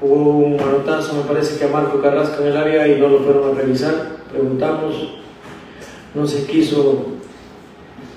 hubo 0.00 0.38
un 0.38 0.56
manotazo, 0.56 1.14
me 1.14 1.22
parece 1.22 1.58
que 1.58 1.64
a 1.64 1.68
Marco 1.68 2.00
Carrasco 2.00 2.42
en 2.42 2.48
el 2.48 2.56
área 2.56 2.88
y 2.88 3.00
no 3.00 3.08
lo 3.08 3.20
fueron 3.20 3.50
a 3.50 3.60
revisar. 3.60 3.94
Preguntamos, 4.30 5.14
no 6.14 6.26
se 6.26 6.44
quiso 6.46 7.06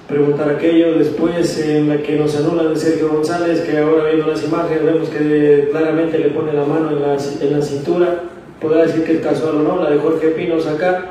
preguntar 0.08 0.50
aquello. 0.50 0.98
Después, 0.98 1.60
en 1.60 1.90
la 1.90 1.98
que 1.98 2.16
nos 2.18 2.36
anulan 2.38 2.74
de 2.74 2.80
Sergio 2.80 3.10
González, 3.10 3.62
que 3.62 3.78
ahora 3.78 4.06
viendo 4.06 4.28
las 4.28 4.44
imágenes 4.44 4.84
vemos 4.84 5.10
que 5.10 5.68
claramente 5.70 6.18
le 6.18 6.30
pone 6.30 6.54
la 6.54 6.66
mano 6.66 6.90
en 6.92 7.02
la, 7.02 7.18
en 7.18 7.60
la 7.60 7.62
cintura. 7.62 8.24
Podrá 8.60 8.88
decir 8.88 9.04
que 9.04 9.18
es 9.18 9.22
casual 9.22 9.58
o 9.58 9.62
no, 9.62 9.84
la 9.84 9.92
de 9.92 10.00
Jorge 10.00 10.30
Pinos 10.30 10.66
acá 10.66 11.06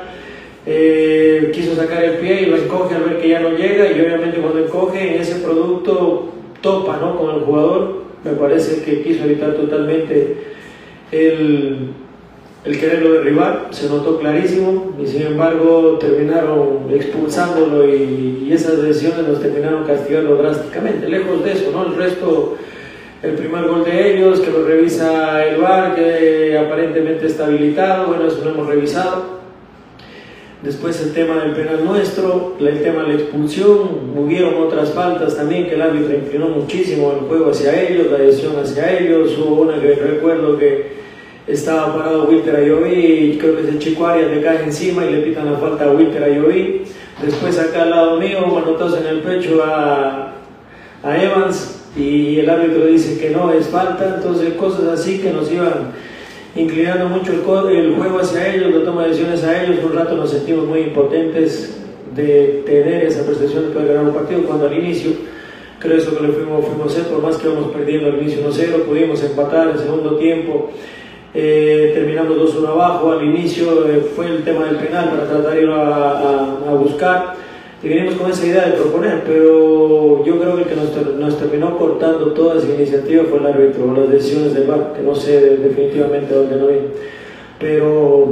eh, 0.69 1.49
quiso 1.53 1.75
sacar 1.75 2.03
el 2.03 2.17
pie 2.17 2.41
y 2.41 2.45
lo 2.47 2.57
encoge 2.57 2.93
al 2.93 3.03
ver 3.03 3.21
que 3.21 3.29
ya 3.29 3.39
no 3.39 3.51
llega 3.51 3.89
y 3.89 4.01
obviamente 4.01 4.39
cuando 4.39 4.59
encoge 4.59 5.15
en 5.15 5.21
ese 5.21 5.35
producto 5.35 6.27
topa 6.59 6.97
¿no? 6.97 7.17
con 7.17 7.35
el 7.35 7.41
jugador, 7.41 8.03
me 8.25 8.31
parece 8.33 8.83
que 8.83 9.01
quiso 9.01 9.23
evitar 9.23 9.53
totalmente 9.53 10.35
el, 11.13 11.91
el 12.65 12.79
quererlo 12.81 13.13
derribar, 13.13 13.67
se 13.71 13.87
notó 13.87 14.19
clarísimo 14.19 14.93
y 15.01 15.07
sin 15.07 15.21
embargo 15.21 15.97
terminaron 16.01 16.87
expulsándolo 16.91 17.87
y, 17.87 18.35
esas 18.51 18.81
decisiones 18.81 19.27
nos 19.27 19.41
terminaron 19.41 19.83
castigando 19.83 20.37
drásticamente, 20.37 21.09
lejos 21.09 21.43
de 21.43 21.51
eso, 21.51 21.69
¿no? 21.71 21.85
el 21.85 21.95
resto 21.95 22.57
el 23.21 23.31
primer 23.31 23.67
gol 23.67 23.83
de 23.83 24.13
ellos, 24.13 24.39
que 24.39 24.51
lo 24.51 24.65
revisa 24.65 25.45
el 25.45 25.59
VAR, 25.59 25.95
que 25.95 26.57
aparentemente 26.57 27.27
está 27.27 27.45
habilitado, 27.45 28.07
bueno, 28.07 28.27
eso 28.27 28.41
lo 28.43 28.51
hemos 28.51 28.67
revisado. 28.67 29.37
Después 30.63 30.99
el 31.03 31.13
tema 31.13 31.43
del 31.43 31.51
penal 31.51 31.85
nuestro, 31.85 32.55
el 32.59 32.81
tema 32.81 33.03
de 33.03 33.09
la 33.09 33.13
expulsión, 33.13 34.11
hubieron 34.17 34.55
otras 34.55 34.91
faltas 34.91 35.37
también 35.37 35.67
que 35.67 35.75
el 35.75 35.81
árbitro 35.83 36.15
inclinó 36.15 36.47
muchísimo 36.47 37.11
el 37.11 37.27
juego 37.27 37.51
hacia 37.51 37.79
ellos, 37.79 38.07
la 38.11 38.17
decisión 38.17 38.55
hacia 38.57 38.97
ellos, 38.97 39.37
hubo 39.37 39.61
una 39.61 39.79
que 39.79 39.93
recuerdo 39.93 40.57
que 40.57 40.97
estaba 41.45 41.95
parado 41.95 42.25
Wilter 42.25 42.55
Ayoví, 42.55 43.37
creo 43.39 43.55
que 43.55 43.61
es 43.61 43.67
el 43.69 43.79
Chico 43.79 44.07
Arias 44.07 44.31
le 44.31 44.41
cae 44.41 44.63
encima 44.63 45.05
y 45.05 45.11
le 45.11 45.19
pitan 45.19 45.51
la 45.51 45.59
falta 45.59 45.85
a 45.85 45.91
Wilter 45.91 46.23
Ayoví. 46.23 46.81
Después 47.21 47.59
acá 47.59 47.83
al 47.83 47.91
lado 47.91 48.19
mío, 48.19 48.45
manotazo 48.47 48.97
en 48.97 49.05
el 49.05 49.19
pecho 49.19 49.63
a, 49.63 50.33
a 51.03 51.23
Evans 51.23 51.85
y 51.95 52.39
el 52.39 52.49
árbitro 52.49 52.87
dice 52.87 53.19
que 53.19 53.29
no 53.29 53.53
es 53.53 53.67
falta, 53.67 54.15
entonces 54.17 54.55
cosas 54.55 54.99
así 54.99 55.19
que 55.19 55.31
nos 55.31 55.51
iban 55.51 55.91
inclinando 56.55 57.07
mucho 57.07 57.31
el, 57.33 57.95
juego 57.95 58.19
hacia 58.19 58.53
ellos, 58.53 58.73
la 58.73 58.83
toma 58.83 59.03
de 59.03 59.09
decisiones 59.09 59.43
a 59.43 59.63
ellos, 59.63 59.83
un 59.83 59.93
rato 59.93 60.15
nos 60.15 60.31
sentimos 60.31 60.65
muy 60.65 60.79
impotentes 60.81 61.77
de 62.15 62.63
tener 62.65 63.03
esa 63.03 63.25
percepción 63.25 63.67
de 63.67 63.69
poder 63.71 63.89
ganar 63.89 64.05
un 64.05 64.13
partido, 64.13 64.43
cuando 64.43 64.67
al 64.67 64.77
inicio, 64.77 65.11
creo 65.79 65.97
eso 65.97 66.17
que 66.17 66.25
lo 66.25 66.33
fuimos, 66.33 66.65
fuimos 66.65 66.87
a 66.87 66.99
hacer, 66.99 67.11
por 67.11 67.21
más 67.21 67.37
que 67.37 67.47
íbamos 67.47 67.71
perdiendo 67.71 68.07
al 68.07 68.21
inicio 68.21 68.49
1-0, 68.49 68.83
pudimos 68.83 69.23
empatar 69.23 69.69
en 69.69 69.79
segundo 69.79 70.15
tiempo, 70.15 70.71
eh, 71.33 71.91
terminamos 71.93 72.37
2-1 72.37 72.67
abajo, 72.67 73.11
al 73.11 73.23
inicio 73.23 73.87
eh, 73.87 74.01
fue 74.15 74.27
el 74.27 74.43
tema 74.43 74.65
del 74.65 74.77
penal 74.77 75.09
para 75.09 75.27
tratar 75.27 75.53
de 75.53 75.61
ir 75.61 75.69
a 75.69 76.73
buscar, 76.79 77.35
y 77.83 77.89
venimos 77.89 78.15
con 78.15 78.31
esa 78.31 78.45
idea 78.45 78.65
de 78.65 78.71
proponer, 78.73 79.23
pero 79.23 80.25
yo 80.25 80.39
creo 80.39 80.55
que 80.55 80.63
el 80.63 80.67
que 80.67 80.75
nos, 80.75 81.37
terminó 81.37 81.77
cortando 81.77 82.33
toda 82.33 82.57
esa 82.57 82.73
iniciativa 82.73 83.25
fue 83.29 83.37
el 83.37 83.45
árbitro, 83.45 83.93
las 83.93 84.09
decisiones 84.09 84.55
del 84.55 84.67
VAR, 84.67 84.93
que 84.95 85.03
no 85.03 85.13
sé 85.13 85.57
definitivamente 85.57 86.33
dónde 86.33 86.55
no 86.55 86.67
viene. 86.67 86.87
Pero 87.59 88.27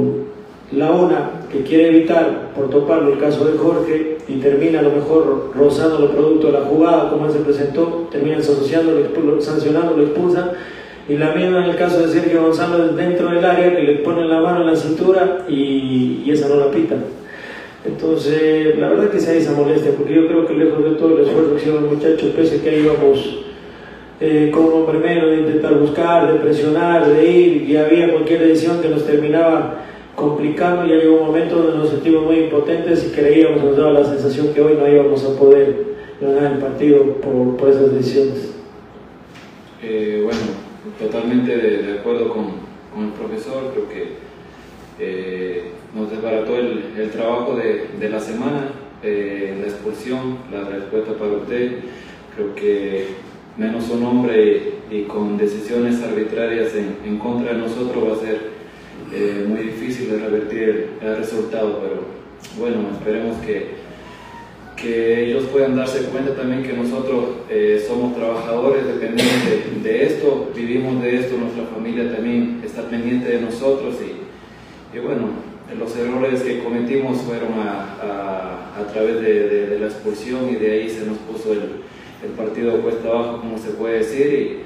la 0.72 0.90
una 0.90 1.30
que 1.52 1.62
quiere 1.62 1.88
evitar 1.88 2.50
por 2.56 2.70
toparlo 2.70 3.12
el 3.12 3.20
caso 3.20 3.44
de 3.44 3.56
Jorge 3.56 4.18
y 4.26 4.34
termina 4.38 4.80
a 4.80 4.82
lo 4.82 4.90
mejor 4.90 5.52
rozando 5.54 6.00
los 6.00 6.10
productos 6.10 6.52
de 6.52 6.58
la 6.58 6.64
jugada, 6.64 7.10
como 7.10 7.26
él 7.26 7.32
se 7.32 7.38
presentó, 7.38 8.08
termina 8.10 8.42
sancionando, 8.42 9.40
sancionando, 9.40 9.96
lo 9.96 10.02
expulsan. 10.02 10.50
Y 11.08 11.16
la 11.18 11.32
misma 11.36 11.58
en 11.58 11.70
el 11.70 11.76
caso 11.76 12.00
de 12.00 12.08
Sergio 12.08 12.42
González 12.42 12.96
dentro 12.96 13.30
del 13.30 13.44
área, 13.44 13.76
que 13.76 13.82
le 13.82 13.94
ponen 13.98 14.28
la 14.28 14.40
mano 14.40 14.62
en 14.62 14.66
la 14.66 14.76
cintura 14.76 15.46
y, 15.48 16.22
y 16.26 16.30
esa 16.32 16.48
no 16.48 16.56
la 16.56 16.72
pitan. 16.72 17.15
Entonces, 17.84 18.78
la 18.78 18.88
verdad 18.88 19.10
que 19.10 19.20
se 19.20 19.30
hay 19.30 19.38
esa 19.38 19.52
molestia, 19.52 19.92
porque 19.96 20.14
yo 20.14 20.26
creo 20.26 20.46
que 20.46 20.54
lejos 20.54 20.84
de 20.84 20.90
todo 20.92 21.16
el 21.18 21.24
esfuerzo 21.24 21.50
que 21.54 21.60
hicieron 21.60 21.82
los 21.84 21.92
muchachos, 21.92 22.32
pese 22.34 22.56
a 22.56 22.62
que 22.62 22.80
íbamos 22.80 23.44
eh, 24.20 24.50
con 24.52 24.64
un 24.64 24.72
hombre 24.72 24.98
menos 24.98 25.30
de 25.30 25.36
intentar 25.38 25.74
buscar, 25.78 26.32
de 26.32 26.40
presionar, 26.40 27.06
de 27.06 27.30
ir, 27.30 27.62
y 27.68 27.76
había 27.76 28.10
cualquier 28.10 28.40
decisión 28.40 28.80
que 28.80 28.88
nos 28.88 29.04
terminaba 29.04 29.84
complicando, 30.16 30.86
ya 30.86 30.96
llegó 30.96 31.20
un 31.20 31.26
momento 31.26 31.56
donde 31.56 31.78
nos 31.78 31.90
sentimos 31.90 32.24
muy 32.24 32.38
impotentes 32.44 33.06
y 33.06 33.14
creíamos, 33.14 33.62
nos 33.62 33.76
daba 33.76 33.92
la 33.92 34.04
sensación 34.04 34.54
que 34.54 34.62
hoy 34.62 34.74
no 34.74 34.88
íbamos 34.88 35.22
a 35.24 35.38
poder 35.38 35.96
ganar 36.20 36.52
el 36.52 36.58
partido 36.58 37.04
por, 37.20 37.56
por 37.56 37.68
esas 37.68 37.92
decisiones. 37.92 38.54
Eh, 39.82 40.22
bueno, 40.24 40.40
totalmente 40.98 41.54
de, 41.54 41.98
acuerdo 41.98 42.30
con, 42.30 42.46
con, 42.92 43.04
el 43.04 43.12
profesor, 43.12 43.70
creo 43.72 43.88
que 43.88 44.12
eh, 44.98 45.72
nos 45.94 46.10
desbarató 46.10 46.56
el, 46.56 47.10
trabajo 47.10 47.56
de, 47.56 48.08
la 48.08 48.20
semana, 48.20 48.70
eh, 49.02 49.56
la 49.60 49.66
expulsión, 49.66 50.38
la 50.52 50.64
respuesta 50.68 51.12
para 51.14 51.32
usted. 51.32 51.80
Creo 52.34 52.54
que 52.54 53.06
menos 53.56 53.88
un 53.90 54.04
hombre 54.04 54.74
y, 54.90 55.02
con 55.02 55.36
decisiones 55.38 56.02
arbitrarias 56.02 56.72
en, 56.74 57.18
contra 57.18 57.52
de 57.52 57.58
nosotros 57.58 58.08
va 58.08 58.14
a 58.14 58.18
ser 58.18 58.56
eh, 59.12 59.44
muy 59.48 59.60
difícil 59.60 60.10
de 60.10 60.18
revertir 60.18 60.90
el, 61.00 61.16
resultado, 61.16 61.80
pero 61.80 62.02
bueno, 62.58 62.88
esperemos 62.92 63.36
que, 63.38 63.76
que 64.76 65.24
ellos 65.24 65.44
puedan 65.44 65.76
darse 65.76 66.04
cuenta 66.06 66.34
también 66.34 66.62
que 66.62 66.74
nosotros 66.74 67.24
eh, 67.48 67.82
somos 67.86 68.14
trabajadores, 68.14 68.86
dependientes 68.86 69.82
de, 69.82 69.88
de, 69.88 70.04
esto, 70.04 70.50
vivimos 70.54 71.02
de 71.02 71.16
esto, 71.16 71.36
nuestra 71.38 71.64
familia 71.74 72.14
también 72.14 72.60
está 72.64 72.82
pendiente 72.82 73.30
de 73.30 73.40
nosotros 73.40 73.96
y, 74.02 74.15
los 75.78 75.96
errores 75.96 76.42
que 76.42 76.62
cometimos 76.62 77.18
fueron 77.18 77.52
a, 77.58 78.92
través 78.92 79.20
de, 79.20 79.78
la 79.80 79.86
expulsión 79.86 80.48
y 80.50 80.56
de 80.56 80.72
ahí 80.72 80.88
se 80.88 81.04
nos 81.04 81.18
puso 81.18 81.52
el, 81.52 81.82
el, 82.24 82.30
partido 82.36 82.80
cuesta 82.80 83.08
abajo, 83.08 83.40
como 83.40 83.58
se 83.58 83.70
puede 83.70 83.98
decir, 83.98 84.62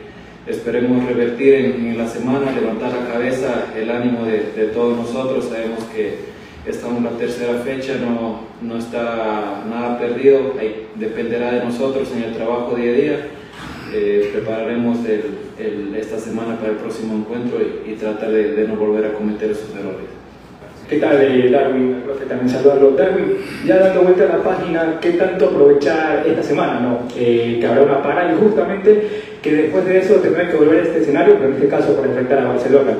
y 0.46 0.50
esperemos 0.50 1.04
revertir 1.06 1.54
en, 1.54 1.98
la 1.98 2.06
semana, 2.06 2.52
levantar 2.52 2.92
la 2.92 3.12
cabeza, 3.12 3.72
el 3.76 3.90
ánimo 3.90 4.24
de, 4.24 4.70
todos 4.72 4.96
nosotros. 4.96 5.46
Sabemos 5.46 5.84
que 5.94 6.18
estamos 6.66 6.98
en 6.98 7.04
la 7.04 7.10
tercera 7.10 7.54
fecha, 7.60 7.96
no, 7.96 8.40
no 8.62 8.78
está 8.78 9.64
nada 9.68 9.98
perdido, 9.98 10.54
ahí 10.58 10.86
dependerá 10.94 11.52
de 11.52 11.64
nosotros 11.64 12.08
en 12.16 12.24
el 12.24 12.34
trabajo 12.34 12.74
día 12.74 12.90
a 12.90 12.94
día. 12.94 13.26
Eh, 13.92 14.30
prepararemos 14.32 14.98
esta 15.96 16.18
semana 16.18 16.56
para 16.56 16.70
el 16.70 16.76
próximo 16.76 17.14
encuentro 17.14 17.58
y, 17.84 17.94
tratar 17.94 18.30
de 18.30 18.68
no 18.68 18.76
volver 18.76 19.06
a 19.06 19.12
cometer 19.12 19.50
esos 19.50 19.74
errores. 19.74 20.19
¿Qué 20.90 20.96
tal, 20.96 21.22
eh, 21.22 21.48
Darwin? 21.48 22.02
profe 22.04 22.24
también 22.26 22.50
saludarlo. 22.50 22.90
Darwin, 22.90 23.36
ya 23.64 23.78
dando 23.78 24.02
vuelta 24.02 24.24
a 24.24 24.38
la 24.38 24.42
página, 24.42 24.98
¿qué 25.00 25.12
tanto 25.12 25.46
aprovechar 25.46 26.26
esta 26.26 26.42
semana? 26.42 26.80
No? 26.80 26.98
Eh, 27.16 27.58
que 27.60 27.66
habrá 27.68 27.82
una 27.82 28.02
para 28.02 28.32
y 28.32 28.36
justamente 28.36 29.08
que 29.40 29.52
después 29.52 29.84
de 29.84 29.98
eso 29.98 30.14
tendrán 30.16 30.50
que 30.50 30.56
volver 30.56 30.80
a 30.80 30.82
este 30.82 30.98
escenario, 31.02 31.34
pero 31.34 31.50
en 31.50 31.54
este 31.54 31.68
caso 31.68 31.94
para 31.94 32.08
enfrentar 32.08 32.40
a 32.40 32.48
Barcelona. 32.48 32.94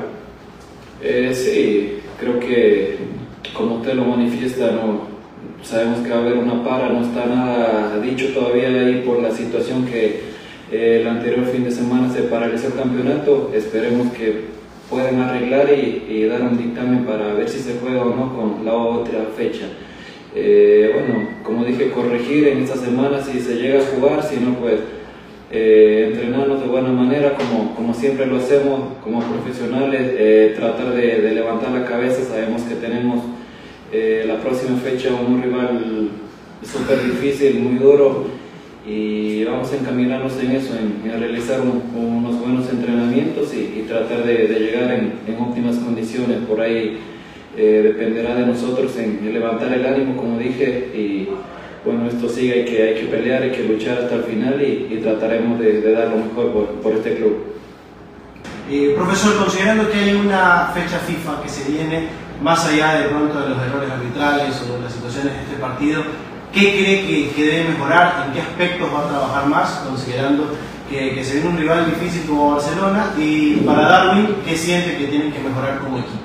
Eh, 1.03 1.31
sí, 1.33 1.99
creo 2.17 2.39
que 2.39 2.95
como 3.53 3.75
usted 3.75 3.95
lo 3.95 4.05
manifiesta, 4.05 4.71
no 4.71 5.07
sabemos 5.61 5.99
que 5.99 6.11
va 6.11 6.15
a 6.15 6.21
haber 6.21 6.37
una 6.37 6.63
para, 6.63 6.87
no 6.87 7.01
está 7.01 7.25
nada 7.25 7.99
dicho 8.01 8.27
todavía 8.33 8.69
ahí 8.69 9.03
por 9.05 9.21
la 9.21 9.31
situación 9.31 9.85
que 9.85 10.31
el 10.71 11.05
anterior 11.05 11.43
fin 11.47 11.65
de 11.65 11.71
semana 11.71 12.09
se 12.13 12.21
paralizó 12.21 12.67
el 12.67 12.75
campeonato. 12.75 13.51
Esperemos 13.53 14.13
que 14.13 14.60
pueden 14.91 15.19
arreglar 15.21 15.67
y, 15.73 16.25
dar 16.25 16.41
un 16.41 16.57
dictamen 16.57 17.05
para 17.05 17.33
ver 17.33 17.49
si 17.49 17.59
se 17.59 17.79
juega 17.79 18.03
o 18.03 18.13
no 18.13 18.35
con 18.35 18.65
la 18.65 18.73
otra 18.73 19.25
fecha. 19.35 19.65
Eh, 20.35 20.91
bueno, 20.93 21.27
como 21.43 21.63
dije, 21.65 21.91
corregir 21.91 22.49
en 22.49 22.63
esta 22.63 22.75
semana 22.75 23.21
si 23.23 23.39
se 23.39 23.55
llega 23.55 23.79
a 23.79 23.85
jugar, 23.85 24.21
si 24.21 24.37
no, 24.37 24.53
pues 24.55 24.79
eh, 25.49 26.09
entrenarnos 26.11 26.61
de 26.61 26.67
buena 26.67 26.89
manera, 26.89 27.35
como, 27.35 27.73
como 27.73 27.93
siempre 27.93 28.25
lo 28.25 28.37
hacemos 28.37 28.81
como 29.03 29.21
profesionales, 29.21 30.01
eh, 30.17 30.53
tratar 30.55 30.93
de, 30.93 31.21
de, 31.21 31.31
levantar 31.33 31.71
la 31.71 31.85
cabeza, 31.85 32.23
sabemos 32.23 32.61
que 32.63 32.75
tenemos 32.75 33.23
la 33.93 34.37
próxima 34.39 34.77
fecha 34.77 35.09
un 35.13 35.43
rival 35.43 36.09
súper 36.63 37.03
difícil, 37.03 37.59
muy 37.59 37.77
duro 37.77 38.40
y 38.85 39.43
vamos 39.43 39.71
a 39.71 39.77
encaminarnos 39.77 40.33
en 40.39 40.51
eso, 40.51 40.73
en, 40.73 41.19
realizar 41.19 41.61
unos 41.61 42.39
buenos 42.39 42.67
entrenamientos 42.69 43.53
y, 43.53 43.85
tratar 43.87 44.23
de, 44.23 44.47
llegar 44.47 44.91
en, 44.91 45.35
óptimas 45.39 45.77
condiciones. 45.77 46.37
Por 46.47 46.61
ahí 46.61 46.97
eh, 47.57 47.81
dependerá 47.83 48.35
de 48.35 48.45
nosotros 48.45 48.97
en, 48.97 49.33
levantar 49.33 49.71
el 49.73 49.85
ánimo, 49.85 50.17
como 50.17 50.39
dije, 50.39 50.89
y 50.95 51.29
bueno, 51.85 52.07
esto 52.07 52.27
sigue, 52.27 52.53
hay 52.53 52.65
que, 52.65 52.83
hay 52.83 52.95
que 52.95 53.05
pelear, 53.05 53.43
hay 53.43 53.51
que 53.51 53.63
luchar 53.63 53.99
hasta 53.99 54.15
el 54.15 54.23
final 54.23 54.61
y, 54.61 54.99
trataremos 55.01 55.59
de, 55.59 55.91
dar 55.91 56.09
lo 56.09 56.17
mejor 56.17 56.51
por, 56.51 56.65
por 56.81 56.93
este 56.93 57.15
club. 57.15 57.51
Profesor, 58.95 59.35
considerando 59.37 59.91
que 59.91 59.97
hay 59.99 60.13
una 60.13 60.71
fecha 60.73 60.97
FIFA 60.97 61.43
que 61.43 61.49
se 61.49 61.69
viene, 61.69 62.07
más 62.41 62.65
allá 62.65 63.01
de 63.01 63.09
pronto 63.09 63.39
de 63.41 63.49
los 63.49 63.61
errores 63.61 63.91
arbitrales 63.91 64.61
o 64.61 64.77
de 64.77 64.83
las 64.83 64.93
situaciones 64.93 65.33
de 65.33 65.41
este 65.41 65.55
partido, 65.59 66.03
¿Qué 66.53 66.59
cree 66.59 67.31
que, 67.33 67.43
debe 67.43 67.69
mejorar? 67.69 68.25
¿En 68.27 68.33
qué 68.33 68.41
aspectos 68.41 68.89
va 68.93 69.05
a 69.05 69.09
trabajar 69.09 69.47
más? 69.47 69.85
Considerando 69.87 70.47
que, 70.89 71.23
se 71.23 71.35
viene 71.35 71.49
un 71.49 71.57
rival 71.57 71.85
difícil 71.85 72.27
como 72.27 72.51
Barcelona. 72.51 73.13
Y 73.17 73.55
para 73.65 73.83
Darwin, 73.83 74.35
¿qué 74.45 74.55
siente 74.57 74.97
que 74.97 75.05
tienen 75.05 75.31
que 75.31 75.39
mejorar 75.39 75.79
como 75.79 75.99
equipo? 75.99 76.19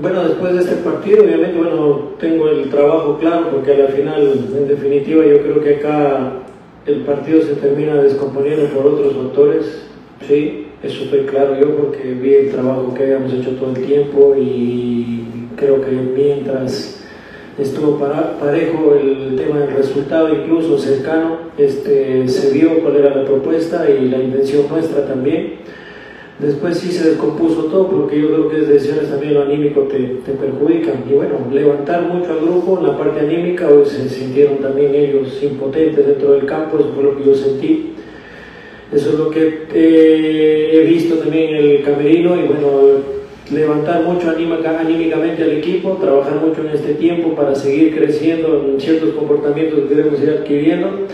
Bueno, 0.00 0.28
después 0.28 0.52
de 0.52 0.60
este 0.60 0.76
partido, 0.76 1.24
obviamente, 1.24 1.58
bueno, 1.58 2.10
tengo 2.20 2.48
el 2.48 2.68
trabajo 2.68 3.18
claro 3.18 3.50
porque 3.50 3.82
a 3.82 3.88
final, 3.88 4.48
en 4.56 4.68
definitiva, 4.68 5.24
yo 5.24 5.42
creo 5.42 5.60
que 5.60 5.76
acá 5.76 6.32
el 6.86 7.00
partido 7.00 7.42
se 7.42 7.54
termina 7.54 7.94
descomponiendo 7.94 8.66
por 8.66 8.86
otros 8.86 9.14
factores. 9.14 9.86
Sí, 10.26 10.68
eso 10.82 11.06
fue 11.08 11.24
claro 11.24 11.58
yo 11.58 11.74
porque 11.74 12.12
vi 12.12 12.34
el 12.34 12.52
trabajo 12.52 12.92
que 12.94 13.02
habíamos 13.04 13.32
hecho 13.32 13.50
todo 13.52 13.70
el 13.70 13.86
tiempo 13.86 14.36
y 14.38 15.24
creo 15.56 15.80
que 15.80 15.90
mientras 15.90 16.97
estuvo 17.58 17.98
parejo 17.98 18.94
el 18.94 19.36
tema 19.36 19.60
del 19.60 19.76
resultado, 19.76 20.28
incluso 20.32 20.78
cercano, 20.78 21.38
este, 21.58 22.28
se 22.28 22.52
vio 22.52 22.80
cuál 22.80 22.96
era 22.96 23.16
la 23.16 23.24
propuesta 23.24 23.88
y 23.90 24.08
la 24.08 24.18
intención 24.18 24.66
nuestra 24.70 25.06
también. 25.06 25.58
Después 26.38 26.78
sí 26.78 26.92
se 26.92 27.10
descompuso 27.10 27.64
todo 27.64 27.88
porque 27.88 28.20
yo 28.20 28.28
creo 28.28 28.48
que 28.48 28.60
es 28.60 28.68
decisiones 28.68 29.10
también 29.10 29.34
lo 29.34 29.42
anímico 29.42 29.82
te, 29.82 29.98
te 30.24 30.32
perjudican. 30.32 31.02
Y 31.10 31.14
bueno, 31.14 31.34
levantar 31.52 32.02
mucho 32.02 32.30
al 32.30 32.40
grupo 32.40 32.78
en 32.78 32.86
la 32.86 32.96
parte 32.96 33.20
anímica, 33.20 33.68
hoy 33.68 33.84
se 33.84 34.08
sintieron 34.08 34.58
también 34.58 34.94
ellos 34.94 35.36
impotentes 35.42 36.06
dentro 36.06 36.32
del 36.34 36.46
campo, 36.46 36.78
eso 36.78 36.92
fue 36.94 37.02
lo 37.02 37.16
que 37.16 37.24
yo 37.24 37.34
sentí. 37.34 37.94
Eso 38.92 39.10
es 39.10 39.18
lo 39.18 39.30
que 39.30 39.66
he 39.74 40.84
visto 40.86 41.16
también 41.16 41.56
en 41.56 41.56
el 41.56 41.82
camerino 41.82 42.36
y 42.36 42.46
bueno, 42.46 43.17
levantar 43.50 44.02
mucho 44.02 44.30
anímicamente 44.30 45.42
al 45.42 45.52
equipo, 45.52 45.98
trabajar 46.00 46.36
mucho 46.36 46.60
en 46.60 46.68
este 46.68 46.94
tiempo 46.94 47.34
para 47.34 47.54
seguir 47.54 47.96
creciendo 47.96 48.64
en 48.66 48.80
ciertos 48.80 49.10
comportamientos 49.14 49.88
que 49.88 49.94
debemos 49.94 50.20
ir 50.22 50.30
adquiriendo 50.30 51.06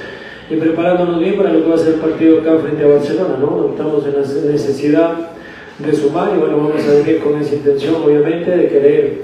y 0.50 0.56
preparándonos 0.56 1.20
bien 1.20 1.36
para 1.36 1.52
lo 1.52 1.62
que 1.62 1.68
va 1.68 1.74
a 1.76 1.78
ser 1.78 1.94
el 1.94 2.00
partido 2.00 2.40
acá 2.40 2.58
frente 2.58 2.84
a 2.84 2.88
Barcelona. 2.88 3.36
¿no? 3.40 3.70
Estamos 3.70 4.04
en 4.06 4.12
la 4.14 4.52
necesidad 4.52 5.30
de 5.78 5.92
sumar 5.94 6.32
y 6.34 6.40
bueno, 6.40 6.56
vamos 6.56 6.82
a 6.84 6.94
venir 6.94 7.20
con 7.20 7.40
esa 7.40 7.54
intención 7.54 7.96
obviamente 8.04 8.50
de 8.50 8.68
querer 8.68 9.22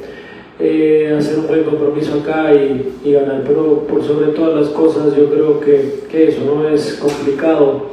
eh, 0.59 1.15
hacer 1.17 1.39
un 1.39 1.47
buen 1.47 1.65
compromiso 1.65 2.21
acá 2.21 2.53
y, 2.55 3.13
ganar, 3.13 3.43
pero 3.47 3.87
por 3.87 4.05
sobre 4.05 4.33
todas 4.33 4.61
las 4.61 4.69
cosas 4.71 5.17
yo 5.17 5.31
creo 5.31 5.61
que, 5.61 6.01
que 6.11 6.29
eso 6.29 6.43
no 6.45 6.69
es 6.69 6.95
complicado 6.95 7.91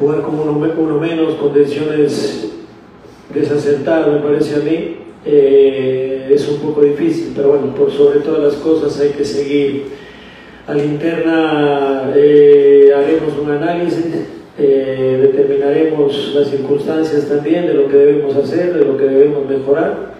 jugar 0.00 0.22
como 0.22 0.44
uno, 0.44 0.72
uno 0.78 0.98
menos, 0.98 1.34
con 1.34 1.52
decisiones 1.52 2.57
desacertado, 3.34 4.12
me 4.12 4.18
parece 4.18 4.56
a 4.56 4.58
mí, 4.58 4.96
eh, 5.24 6.28
es 6.30 6.48
un 6.48 6.58
poco 6.58 6.82
difícil, 6.82 7.32
pero 7.34 7.50
bueno, 7.50 7.74
por 7.74 7.90
sobre 7.90 8.20
todas 8.20 8.42
las 8.42 8.54
cosas 8.54 8.98
hay 9.00 9.10
que 9.10 9.24
seguir. 9.24 9.84
A 10.66 10.74
la 10.74 10.84
interna 10.84 12.12
eh, 12.14 12.92
haremos 12.94 13.38
un 13.38 13.50
análisis, 13.50 14.04
eh, 14.58 15.18
determinaremos 15.22 16.34
las 16.34 16.48
circunstancias 16.48 17.28
también 17.28 17.66
de 17.66 17.74
lo 17.74 17.88
que 17.88 17.96
debemos 17.96 18.36
hacer, 18.36 18.74
de 18.74 18.84
lo 18.84 18.96
que 18.96 19.04
debemos 19.04 19.48
mejorar, 19.48 20.14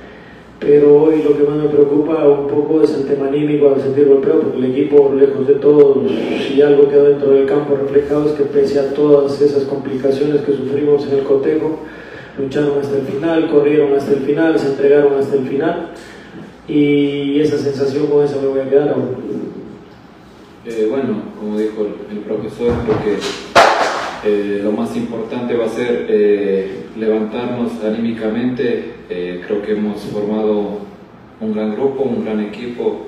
pero 0.59 1.03
hoy 1.03 1.23
lo 1.23 1.37
que 1.37 1.45
más 1.45 1.57
me 1.57 1.69
preocupa 1.69 2.27
un 2.27 2.49
poco 2.49 2.83
es 2.83 2.93
el 2.95 3.05
tema 3.05 3.29
anímico 3.29 3.69
al 3.69 3.81
sentir 3.81 4.07
golpeo, 4.07 4.41
porque 4.41 4.59
el 4.59 4.65
equipo, 4.73 5.15
lejos 5.15 5.47
de 5.47 5.55
todo, 5.55 6.03
si 6.47 6.61
algo 6.63 6.89
quedó 6.89 7.11
dentro 7.11 7.31
del 7.31 7.47
campo 7.47 7.77
reflejado 7.77 8.27
es 8.27 8.33
que 8.33 8.45
pese 8.45 8.81
a 8.81 8.95
todas 8.95 9.41
esas 9.41 9.65
complicaciones 9.65 10.41
que 10.43 10.53
sufrimos 10.53 11.07
en 11.07 11.19
el 11.19 11.25
cotejo, 11.25 11.81
lucharon 12.39 12.79
hasta 12.81 12.97
el 12.97 13.07
final, 13.07 13.51
corrieron 13.51 13.95
hasta 13.95 14.13
el 14.13 14.21
final, 14.21 14.59
se 14.59 14.69
entregaron 14.69 15.19
hasta 15.19 15.37
el 15.37 15.47
final 15.47 15.91
y 16.69 17.41
esa 17.41 17.59
sensación 17.59 18.07
con 18.07 18.25
eso 18.25 18.41
me 18.41 18.49
voy 18.49 18.61
a 18.61 18.69
quedar 18.69 18.89
ahora. 18.91 19.09
Eh, 20.67 20.87
bueno, 20.91 21.23
como 21.39 21.59
dijo 21.59 21.87
el, 22.11 22.19
profesor, 22.19 22.75
creo 22.85 23.03
que 23.03 23.19
eh, 24.25 24.61
lo 24.63 24.73
más 24.73 24.95
importante 24.97 25.57
va 25.57 25.65
a 25.65 25.69
ser 25.71 26.07
eh, 26.09 26.85
levantarnos 26.97 27.83
anímicamente. 27.83 28.95
creo 29.09 29.63
que 29.63 29.73
hemos 29.73 30.03
formado 30.03 30.81
un 31.41 31.55
gran 31.55 31.75
grupo, 31.75 32.03
un 32.03 32.25
gran 32.25 32.41
equipo, 32.41 33.07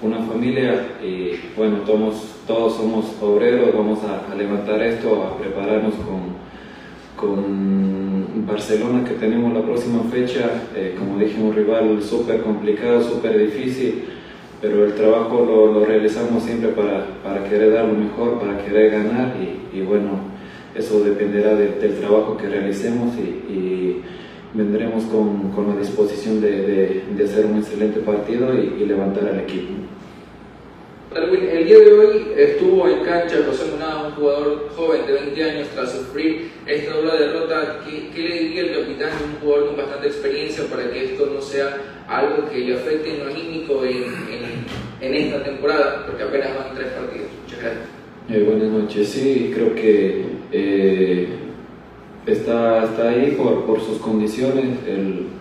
una 0.00 0.18
familia 0.20 0.96
y 1.04 1.32
bueno, 1.56 1.78
todos, 1.84 2.36
todos 2.46 2.76
somos 2.76 3.04
obreros, 3.20 3.74
vamos 3.74 3.98
a, 4.04 4.32
a 4.32 4.34
levantar 4.34 4.80
esto, 4.80 5.24
a 5.24 5.36
prepararnos 5.36 5.94
con, 5.94 6.38
con 7.16 8.07
Barcelona 8.46 9.04
que 9.04 9.14
tenemos 9.14 9.52
la 9.52 9.62
próxima 9.62 10.02
fecha, 10.10 10.62
eh, 10.74 10.94
como 10.98 11.18
dije, 11.18 11.40
un 11.40 11.54
rival 11.54 12.02
súper 12.02 12.40
complicado, 12.42 13.02
súper 13.02 13.38
difícil, 13.38 14.04
pero 14.60 14.84
el 14.84 14.94
trabajo 14.94 15.44
lo, 15.44 15.84
realizamos 15.84 16.42
siempre 16.42 16.70
para, 16.70 17.06
para, 17.22 17.44
querer 17.44 17.72
dar 17.72 17.86
lo 17.86 17.94
mejor, 17.94 18.38
para 18.40 18.58
querer 18.64 18.90
ganar 18.90 19.34
y, 19.72 19.80
bueno, 19.82 20.10
eso 20.74 21.02
dependerá 21.02 21.54
del 21.54 21.98
trabajo 21.98 22.36
que 22.36 22.48
realicemos 22.48 23.14
y, 23.16 24.02
vendremos 24.54 25.04
con, 25.04 25.50
con, 25.50 25.68
la 25.68 25.76
disposición 25.76 26.40
de, 26.40 27.02
de, 27.14 27.24
hacer 27.24 27.44
un 27.44 27.58
excelente 27.58 28.00
partido 28.00 28.54
y 28.54 28.84
levantar 28.86 29.28
al 29.28 29.40
equipo 29.40 29.74
el 31.14 31.64
día 31.66 31.78
de 31.78 31.92
hoy 31.92 32.26
estuvo 32.36 32.88
en 32.88 33.00
cancha 33.00 33.36
José 33.46 33.70
Monada, 33.70 34.08
un 34.08 34.12
jugador 34.12 34.68
joven 34.76 35.06
de 35.06 35.12
20 35.12 35.44
años, 35.44 35.68
tras 35.74 35.92
sufrir 35.92 36.50
esta 36.66 36.96
dura 36.96 37.16
derrota. 37.16 37.80
¿Qué, 37.84 38.22
le 38.22 38.38
diría 38.40 38.62
el 38.62 38.80
capitán, 38.80 39.10
un 39.24 39.40
jugador 39.40 39.68
con 39.68 39.76
bastante 39.78 40.08
experiencia, 40.08 40.64
para 40.64 40.90
que 40.90 41.04
esto 41.04 41.26
no 41.32 41.40
sea 41.40 41.76
algo 42.06 42.48
que 42.50 42.58
le 42.58 42.74
afecte 42.74 43.14
en 43.14 43.24
lo 43.24 43.30
anímico 43.30 43.84
en, 43.84 44.04
en, 45.00 45.14
esta 45.14 45.42
temporada? 45.42 46.04
Porque 46.06 46.22
apenas 46.22 46.54
van 46.54 46.74
tres 46.74 46.88
partidos. 46.88 47.28
Muchas 47.44 47.60
gracias. 47.60 47.84
Eh, 48.30 48.42
buenas 48.44 48.68
noches. 48.68 49.08
Sí, 49.08 49.50
creo 49.54 49.74
que 49.74 50.24
eh, 50.52 51.28
está, 52.26 52.84
está 52.84 53.08
ahí 53.08 53.34
por, 53.38 53.64
por 53.64 53.80
sus 53.80 53.98
condiciones. 53.98 54.66
El, 54.86 55.37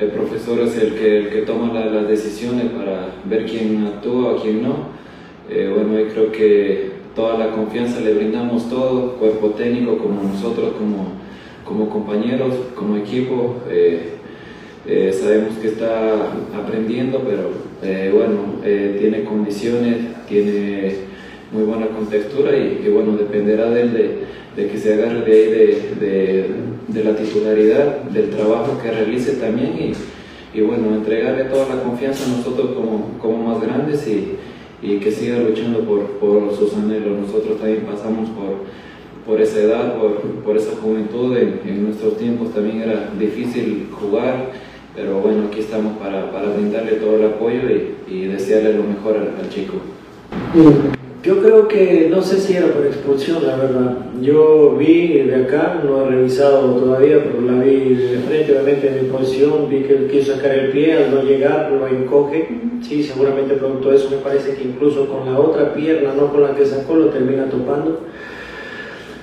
el 0.00 0.08
profesor 0.08 0.60
es 0.60 0.76
el 0.78 0.94
que, 0.94 1.18
el 1.18 1.28
que 1.28 1.42
toma 1.42 1.72
las 1.78 2.08
decisiones 2.08 2.66
para 2.70 3.08
ver 3.26 3.44
quién 3.44 3.86
actúa 3.86 4.32
o 4.32 4.42
quién 4.42 4.62
no. 4.62 4.88
Eh, 5.50 5.70
bueno, 5.74 5.98
yo 5.98 6.08
creo 6.08 6.32
que 6.32 6.90
toda 7.14 7.36
la 7.36 7.50
confianza 7.50 8.00
le 8.00 8.14
brindamos 8.14 8.70
todo, 8.70 9.16
cuerpo 9.16 9.50
técnico, 9.50 9.98
como 9.98 10.22
nosotros, 10.22 10.72
como, 10.78 11.12
como 11.64 11.90
compañeros, 11.90 12.54
como 12.74 12.96
equipo. 12.96 13.56
Eh, 13.68 14.14
eh, 14.86 15.12
sabemos 15.12 15.58
que 15.58 15.68
está 15.68 16.32
aprendiendo, 16.56 17.22
pero 17.26 17.50
bueno, 18.12 18.60
tiene 18.98 19.24
condiciones, 19.24 19.98
tiene 20.26 20.94
muy 21.52 21.64
buena 21.64 21.88
contextura 21.88 22.56
y, 22.56 22.88
bueno, 22.90 23.16
dependerá 23.16 23.70
de 23.70 23.82
él 23.82 23.92
de, 24.56 24.66
que 24.68 24.78
se 24.78 24.94
agarre 24.94 25.22
de 25.22 25.32
ahí 25.32 25.50
de, 26.00 26.46
la 26.94 27.14
titularidad, 27.14 28.02
del 28.04 28.30
trabajo 28.30 28.78
que 28.82 28.90
realice 28.90 29.32
también 29.34 29.92
y, 30.52 30.60
bueno, 30.60 30.94
entregarle 30.94 31.44
toda 31.44 31.74
la 31.74 31.82
confianza 31.82 32.24
a 32.24 32.36
nosotros 32.36 32.70
como, 32.72 33.18
como 33.20 33.48
más 33.48 33.60
grandes 33.62 34.06
y, 34.08 34.36
que 34.98 35.12
siga 35.12 35.38
luchando 35.38 35.80
por, 35.80 36.04
por, 36.18 36.54
sus 36.54 36.74
anhelos. 36.74 37.18
Nosotros 37.20 37.58
también 37.58 37.82
pasamos 37.82 38.28
por, 38.30 38.64
por 39.26 39.40
esa 39.40 39.60
edad, 39.60 39.98
por, 39.98 40.20
por 40.42 40.56
esa 40.56 40.76
juventud, 40.76 41.36
en, 41.36 41.84
nuestros 41.84 42.16
tiempos 42.16 42.52
también 42.52 42.82
era 42.82 43.10
difícil 43.18 43.88
jugar, 43.92 44.50
pero 44.94 45.20
bueno, 45.20 45.44
aquí 45.48 45.60
estamos 45.60 45.96
para, 45.98 46.32
para 46.32 46.50
brindarle 46.50 46.92
todo 46.92 47.16
el 47.16 47.26
apoyo 47.26 47.60
y, 48.08 48.24
desearle 48.26 48.74
lo 48.74 48.84
mejor 48.84 49.16
al 49.16 49.48
chico. 49.48 49.74
Yo 51.22 51.38
creo 51.42 51.68
que, 51.68 52.08
no 52.10 52.22
sé 52.22 52.40
si 52.40 52.54
era 52.54 52.68
por 52.68 52.86
expulsión, 52.86 53.46
la 53.46 53.56
verdad. 53.56 53.94
Yo 54.22 54.74
vi 54.78 55.18
de 55.18 55.34
acá, 55.34 55.82
no 55.84 56.00
he 56.00 56.08
revisado 56.08 56.76
todavía, 56.76 57.22
pero 57.22 57.42
la 57.42 57.62
vi 57.62 57.94
de 57.94 58.18
frente, 58.20 58.52
obviamente 58.52 58.88
en 58.88 59.04
mi 59.04 59.12
posición, 59.12 59.68
vi 59.68 59.82
que 59.82 59.96
él 59.96 60.08
quiso 60.10 60.34
sacar 60.34 60.52
el 60.52 60.70
pie, 60.70 60.94
al 60.94 61.14
no 61.14 61.22
llegar 61.22 61.72
lo 61.72 61.86
encoge. 61.86 62.48
Sí, 62.80 63.02
seguramente 63.02 63.52
producto 63.56 63.90
de 63.90 63.96
eso 63.96 64.08
me 64.08 64.16
parece 64.16 64.54
que 64.54 64.62
incluso 64.64 65.06
con 65.08 65.30
la 65.30 65.38
otra 65.38 65.74
pierna, 65.74 66.14
no 66.16 66.32
con 66.32 66.40
la 66.42 66.54
que 66.54 66.64
sacó, 66.64 66.94
lo 66.96 67.10
termina 67.10 67.50
topando. 67.50 68.00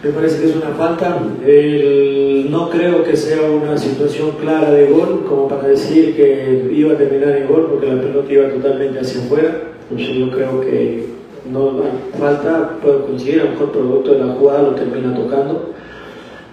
Me 0.04 0.12
parece 0.12 0.40
que 0.40 0.50
es 0.50 0.56
una 0.56 0.76
falta. 0.76 1.20
no 1.20 2.70
creo 2.70 3.04
que 3.04 3.16
sea 3.16 3.42
una 3.42 3.76
situación 3.76 4.34
clara 4.40 4.70
de 4.70 4.86
gol, 4.86 5.26
como 5.28 5.48
para 5.48 5.70
decir 5.70 6.16
que 6.16 6.70
iba 6.72 6.94
a 6.94 6.98
terminar 6.98 7.36
en 7.38 7.48
gol, 7.48 7.70
porque 7.72 7.88
la 7.88 8.00
pelota 8.00 8.32
iba 8.32 8.50
totalmente 8.50 9.00
hacia 9.00 9.20
afuera. 9.20 9.64
Entonces 9.90 10.16
yo 10.16 10.30
creo 10.30 10.62
que 10.62 11.17
no 11.52 11.72
falta, 12.20 12.78
puedo 12.82 13.06
coincidir, 13.06 13.42
a 13.42 13.46
lo 13.46 13.52
mejor 13.52 13.72
producto 13.72 14.12
de 14.12 14.26
la 14.26 14.34
jugada 14.34 14.64
lo 14.64 14.72
termina 14.72 15.14
tocando, 15.16 15.72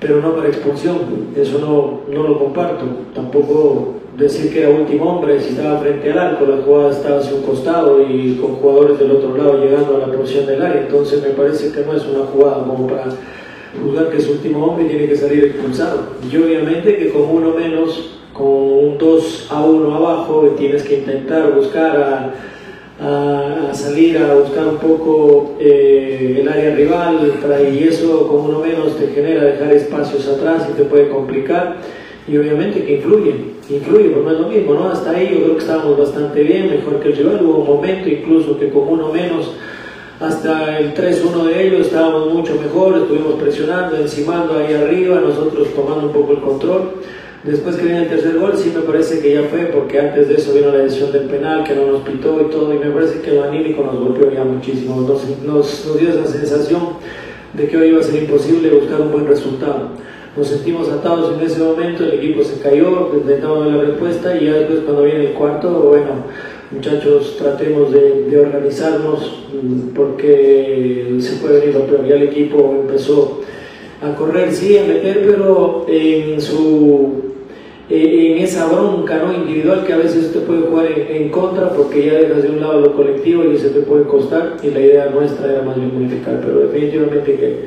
pero 0.00 0.20
no 0.20 0.35
para 0.35 0.48
expulsión, 0.48 0.98
eso 1.37 1.59
no, 1.59 2.00
no 2.14 2.28
lo 2.28 2.38
comparto, 2.38 2.85
tampoco 3.14 3.94
decir 4.16 4.52
que 4.52 4.61
era 4.61 4.70
último 4.70 5.04
hombre, 5.04 5.40
si 5.40 5.50
estaba 5.50 5.78
frente 5.78 6.12
al 6.12 6.18
arco, 6.18 6.46
la 6.46 6.62
jugada 6.62 6.90
estaba 6.90 7.18
hacia 7.18 7.35
un 7.35 7.42
costado 7.42 8.00
y 8.02 8.37
con 8.40 8.57
jugadores 8.57 8.98
del 8.98 9.11
otro 9.12 9.37
lado 9.37 9.59
llegando 9.59 9.96
a 9.96 10.07
la 10.07 10.12
posición 10.14 10.46
del 10.46 10.62
área, 10.62 10.83
entonces 10.83 11.22
me 11.22 11.30
parece 11.30 11.72
que 11.72 11.85
no 11.85 11.94
es 11.94 12.04
una 12.07 12.24
jugada 12.26 12.64
como 12.64 12.87
para 12.87 13.07
juzgar 13.83 14.11
que 14.11 14.18
es 14.18 14.28
último 14.28 14.66
hombre 14.66 14.85
y 14.85 14.88
tiene 14.88 15.09
que 15.09 15.16
salir 15.16 15.44
expulsado. 15.44 16.00
Y 16.30 16.37
obviamente 16.37 16.96
que 16.96 17.11
con 17.11 17.22
uno 17.22 17.50
menos, 17.54 18.20
con 18.33 18.46
un 18.46 18.98
2 18.98 19.48
a 19.50 19.64
1 19.64 19.94
abajo, 19.94 20.54
tienes 20.57 20.85
que 20.85 20.98
intentar 20.98 21.52
buscar 21.52 21.96
a 21.96 22.35
a, 23.00 23.70
salir 23.72 24.18
a 24.18 24.35
buscar 24.35 24.66
un 24.68 24.78
poco 24.78 25.57
eh, 25.59 26.38
el 26.40 26.48
área 26.48 26.74
rival 26.74 27.33
y 27.72 27.85
eso 27.85 28.28
con 28.28 28.42
uno 28.42 28.61
menos 28.61 28.96
te 28.96 29.09
genera 29.09 29.44
dejar 29.44 29.72
espacios 29.72 30.28
atrás 30.28 30.68
y 30.70 30.76
te 30.76 30.85
puede 30.85 31.09
complicar. 31.09 31.76
Y 32.26 32.38
obviamente 32.38 32.83
que 32.85 32.96
influye, 32.96 33.35
influye, 33.68 34.09
porque 34.09 34.30
no 34.30 34.33
es 34.33 34.40
lo 34.40 34.48
mismo, 34.48 34.74
¿no? 34.74 34.88
Hasta 34.88 35.11
ahí 35.11 35.30
yo 35.30 35.44
creo 35.44 35.57
que 35.57 35.62
estábamos 35.62 35.98
bastante 35.98 36.42
bien, 36.42 36.70
mejor 36.70 37.00
que 37.00 37.09
el 37.09 37.16
rival, 37.16 37.40
hubo 37.44 37.57
un 37.59 37.66
momento 37.66 38.09
incluso 38.09 38.59
que 38.59 38.70
con 38.70 38.88
uno 38.88 39.12
menos 39.12 39.52
hasta 40.20 40.78
el 40.78 40.94
3-1 40.94 41.44
de 41.44 41.66
ellos 41.66 41.87
estábamos 41.88 42.33
mucho 42.33 42.54
mejor, 42.54 42.96
estuvimos 42.96 43.35
presionando, 43.35 43.96
encimando 43.96 44.57
ahí 44.57 44.72
arriba, 44.72 45.20
nosotros 45.20 45.68
tomando 45.74 46.07
un 46.07 46.12
poco 46.12 46.33
el 46.33 46.38
control 46.38 46.92
Después 47.44 47.76
que 47.76 47.85
viene 47.85 48.04
el 48.04 48.09
tercer 48.09 48.38
gol, 48.38 48.52
sí 48.57 48.72
me 48.74 48.80
parece 48.80 49.20
que 49.20 49.35
ya 49.35 49.42
fue, 49.42 49.66
porque 49.66 50.00
antes 50.00 50.28
de 50.28 50.37
eso 50.37 50.54
vino 50.54 50.68
la 50.72 50.78
decisión 50.78 51.12
del 51.12 51.24
penal, 51.24 51.62
que 51.62 51.74
no 51.74 51.87
nos 51.87 52.00
pitó 52.00 52.40
y 52.40 52.50
todo, 52.50 52.72
y 52.72 52.78
me 52.78 52.90
parece 52.90 53.20
que 53.20 53.33
lo 53.33 53.44
anímico 53.44 53.85
nos 53.85 53.98
golpeó 53.98 54.33
ya 54.33 54.44
muchísimo. 54.44 55.02
Nos, 55.02 55.28
nos, 55.44 56.00
dio 56.00 56.09
esa 56.09 56.26
sensación 56.26 56.80
de 57.52 57.68
que 57.68 57.76
hoy 57.76 57.88
iba 57.88 58.00
a 58.00 58.02
ser 58.02 58.22
imposible 58.22 58.70
buscar 58.70 59.02
un 59.02 59.12
buen 59.12 59.26
resultado. 59.26 59.90
Nos 60.35 60.46
sentimos 60.48 60.88
atados 60.88 61.38
en 61.38 61.46
ese 61.46 61.62
momento, 61.62 62.04
el 62.04 62.14
equipo 62.14 62.42
se 62.42 62.61
cayó, 62.61 63.11
intentamos 63.14 63.66
la 63.66 63.76
respuesta 63.76 64.35
y 64.40 64.46
ya 64.46 64.54
después 64.54 64.80
cuando 64.80 65.02
viene 65.02 65.26
el 65.26 65.33
cuarto, 65.33 65.68
bueno, 65.68 66.24
muchachos, 66.70 67.37
tratemos 67.37 67.92
de, 67.92 68.38
organizarnos 68.38 69.44
porque 69.94 71.14
se 71.20 71.37
puede 71.37 71.61
venir 71.61 71.74
lo 71.74 71.87
peor. 71.87 72.07
Ya 72.07 72.14
el 72.16 72.22
equipo 72.22 72.74
empezó 72.80 73.42
a 74.02 74.16
correr, 74.16 74.50
sí, 74.50 74.78
a 74.78 74.85
meter, 74.85 75.24
pero 75.26 75.85
en 75.88 76.40
su 76.40 77.23
en 77.90 78.38
esa 78.38 78.66
bronca 78.66 79.18
¿no? 79.18 79.35
individual 79.35 79.85
que 79.85 79.92
a 79.92 79.99
veces 79.99 80.33
te 80.33 80.40
puede 80.40 80.62
jugar 80.62 80.87
en, 80.87 81.29
contra 81.29 81.70
porque 81.70 82.07
ya 82.07 82.14
dejas 82.14 82.42
de 82.42 82.51
un 82.51 82.61
lado 82.61 82.81
lo 82.81 82.97
colectivo 82.97 83.44
y 83.44 83.59
se 83.59 83.70
te 83.70 83.81
puede 83.81 84.05
costar 84.05 84.57
y 84.62 84.70
la 84.70 84.81
idea 84.81 85.11
nuestra 85.11 85.53
era 85.53 85.62
más 85.62 85.77
bien 85.77 85.92
modificar, 85.94 86.40
pero 86.40 86.61
definitivamente 86.61 87.35
que, 87.35 87.59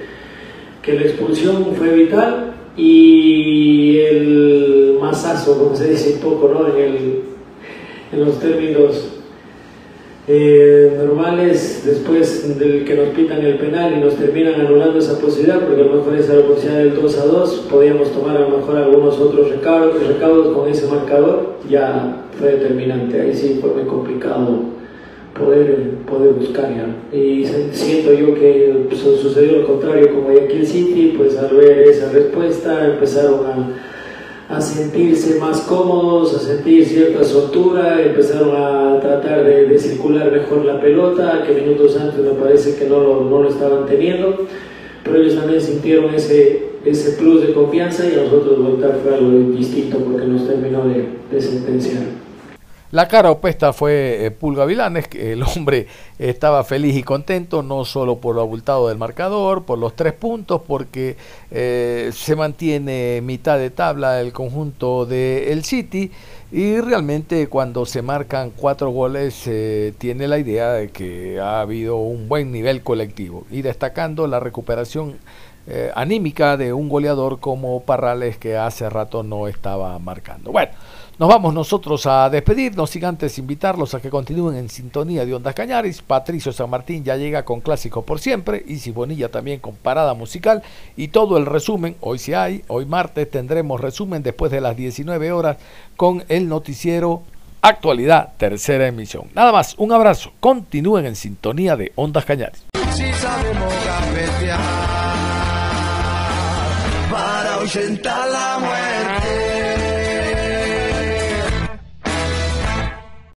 que 0.82 0.94
la 0.94 1.02
expulsión 1.02 1.68
fue 1.76 1.90
vital 1.94 2.54
y 2.76 4.00
el 4.00 4.98
masazo, 5.00 5.58
como 5.58 5.76
se 5.76 5.90
dice 5.90 6.14
un 6.16 6.20
poco 6.20 6.50
¿no? 6.52 6.68
en, 6.76 6.84
el, 6.84 7.22
en 8.12 8.26
los 8.26 8.40
términos 8.40 9.17
eh, 10.30 10.94
normales 10.98 11.84
después 11.86 12.60
del 12.60 12.84
que 12.84 12.96
nos 12.96 13.10
pitan 13.10 13.46
el 13.46 13.58
penal 13.58 13.94
y 13.98 14.02
nos 14.02 14.16
terminan 14.16 14.60
anulando 14.60 15.00
esa 15.00 15.18
posibilidad, 15.20 15.62
porque 15.62 15.82
a 15.82 15.86
lo 15.86 15.94
mejor 15.94 16.16
esa 16.16 16.34
era 16.34 16.42
la 16.42 16.48
posibilidad 16.48 16.84
del 16.84 17.02
2 17.02 17.18
a 17.18 17.26
2, 17.26 17.68
podíamos 17.72 18.12
tomar 18.12 18.36
a 18.36 18.42
lo 18.42 18.58
mejor 18.58 18.76
algunos 18.76 19.18
otros 19.20 19.50
recaudos, 19.50 20.06
recaudos 20.06 20.56
con 20.56 20.70
ese 20.70 20.88
marcador, 20.88 21.56
ya 21.70 22.26
fue 22.38 22.52
determinante, 22.52 23.22
ahí 23.22 23.34
sí 23.34 23.60
fue 23.62 23.72
muy 23.72 23.84
complicado 23.84 24.78
poder, 25.34 25.92
poder 26.06 26.34
buscar 26.34 26.70
ya. 26.76 27.18
Y 27.18 27.46
siento 27.72 28.13
yo 28.13 28.34
que 28.36 28.86
pues, 28.90 29.00
sucedió 29.00 29.60
lo 29.60 29.68
contrario 29.68 30.13
como 30.13 30.32
el 30.32 30.66
City, 30.66 31.13
pues 31.18 31.38
al 31.38 31.56
ver 31.56 31.88
esa 31.88 32.12
respuesta 32.12 32.86
empezaron 32.86 33.46
a 33.46 33.70
a 34.50 34.62
sentirse 34.62 35.40
más 35.40 35.62
cómodos, 35.62 36.34
a 36.34 36.40
sentir 36.40 36.86
cierta 36.86 37.24
soltura, 37.24 38.02
empezaron 38.02 38.56
a 38.56 39.00
tratar 39.02 39.44
de, 39.44 39.78
circular 39.78 40.32
mejor 40.32 40.64
la 40.64 40.80
pelota, 40.80 41.44
que 41.46 41.54
minutos 41.54 41.98
antes 41.98 42.20
me 42.20 42.32
parece 42.32 42.76
que 42.76 42.88
no 42.88 43.00
lo, 43.00 43.26
no 43.26 43.44
lo 43.44 43.50
estaban 43.50 43.86
teniendo, 43.86 44.48
pero 45.04 45.18
ellos 45.18 45.36
también 45.36 45.62
sintieron 45.62 46.14
ese, 46.16 46.70
ese 46.86 47.12
plus 47.18 47.46
de 47.46 47.54
confianza 47.54 48.08
y 48.08 48.14
a 48.14 48.24
nosotros 48.24 48.58
voltar 48.58 49.00
fue 49.04 49.16
algo 49.16 49.52
distinto 49.52 49.98
porque 49.98 50.26
nos 50.26 50.48
terminó 50.48 50.86
de, 50.88 51.06
de 51.30 51.42
sentenciar. 51.42 52.27
La 52.91 53.10
cara 53.10 53.32
opuesta 53.32 53.73
fue 53.73 54.26
eh, 54.26 54.32
Pulga 54.32 54.63
Vilanes, 54.63 55.10
que 55.10 55.34
el 55.34 55.43
hombre 55.43 55.88
estaba 56.19 56.63
feliz 56.63 56.95
y 56.95 57.04
contento, 57.04 57.62
no 57.62 57.84
solo 57.84 58.19
por 58.19 58.36
lo 58.36 58.41
abultado 58.41 58.88
del 58.88 58.97
marcador, 58.97 59.65
por 59.65 59.78
los 59.78 59.93
tres 59.93 60.13
puntos, 60.13 60.62
porque 60.65 61.17
eh, 61.52 62.12
se 62.13 62.38
mantiene 62.38 63.19
mitad 63.21 63.58
de 63.58 63.71
tabla 63.71 64.21
el 64.21 64.32
conjunto 64.32 65.06
del 65.06 65.65
City 65.65 66.12
y 66.50 66.80
realmente 66.80 67.47
cuando 67.47 67.86
se 67.86 68.02
marcan 68.02 68.52
cuatro 68.56 68.89
goles 68.91 69.43
eh, 69.47 69.93
tiene 69.97 70.30
la 70.30 70.38
idea 70.39 70.71
de 70.71 70.89
que 70.89 71.41
ha 71.41 71.60
habido 71.60 71.97
un 71.97 72.30
buen 72.30 72.54
nivel 72.54 72.84
colectivo 72.84 73.45
y 73.52 73.63
destacando 73.63 74.28
la 74.28 74.39
recuperación 74.39 75.17
anímica 75.95 76.56
de 76.56 76.71
un 76.71 76.88
goleador 76.88 77.41
como 77.41 77.82
Parrales 77.82 78.38
que 78.38 78.56
hace 78.56 78.89
rato 78.89 79.21
no 79.23 79.50
estaba 79.50 80.00
marcando. 80.00 80.54
Bueno. 80.54 80.71
Nos 81.20 81.30
vamos 81.30 81.52
nosotros 81.52 82.06
a 82.06 82.30
despedirnos 82.30 82.92
sin 82.92 83.04
antes 83.04 83.40
invitarlos 83.40 83.96
a 83.96 84.00
que 84.00 84.12
continúen 84.12 84.56
en 84.56 84.70
sintonía 84.70 85.26
de 85.26 85.34
Ondas 85.34 85.56
Cañaris. 85.56 86.04
Patricio 86.04 86.54
San 86.54 86.70
Martín 86.70 87.04
ya 87.04 87.18
llega 87.18 87.44
con 87.44 87.60
Clásico 87.60 88.04
por 88.04 88.20
siempre. 88.20 88.64
y 88.68 88.92
Bonilla 88.92 89.32
también 89.32 89.60
con 89.60 89.74
Parada 89.74 90.14
Musical. 90.14 90.62
Y 90.96 91.08
todo 91.08 91.38
el 91.38 91.48
resumen, 91.48 91.96
hoy 92.02 92.20
sí 92.20 92.36
hay, 92.36 92.64
hoy 92.68 92.86
martes 92.86 93.32
tendremos 93.32 93.82
resumen 93.82 94.22
después 94.22 94.52
de 94.52 94.62
las 94.62 94.78
19 94.78 95.32
horas 95.32 95.58
con 95.96 96.24
el 96.30 96.48
noticiero 96.48 97.24
Actualidad, 97.64 98.34
tercera 98.38 98.86
emisión. 98.86 99.30
Nada 99.34 99.52
más, 99.52 99.74
un 99.80 99.92
abrazo. 99.92 100.32
Continúen 100.40 101.08
en 101.08 101.16
sintonía 101.16 101.76
de 101.76 101.92
Ondas 101.96 102.26
Cañaris. 102.26 102.66
para 107.10 108.28
la 108.28 108.60
muerte. 108.60 108.97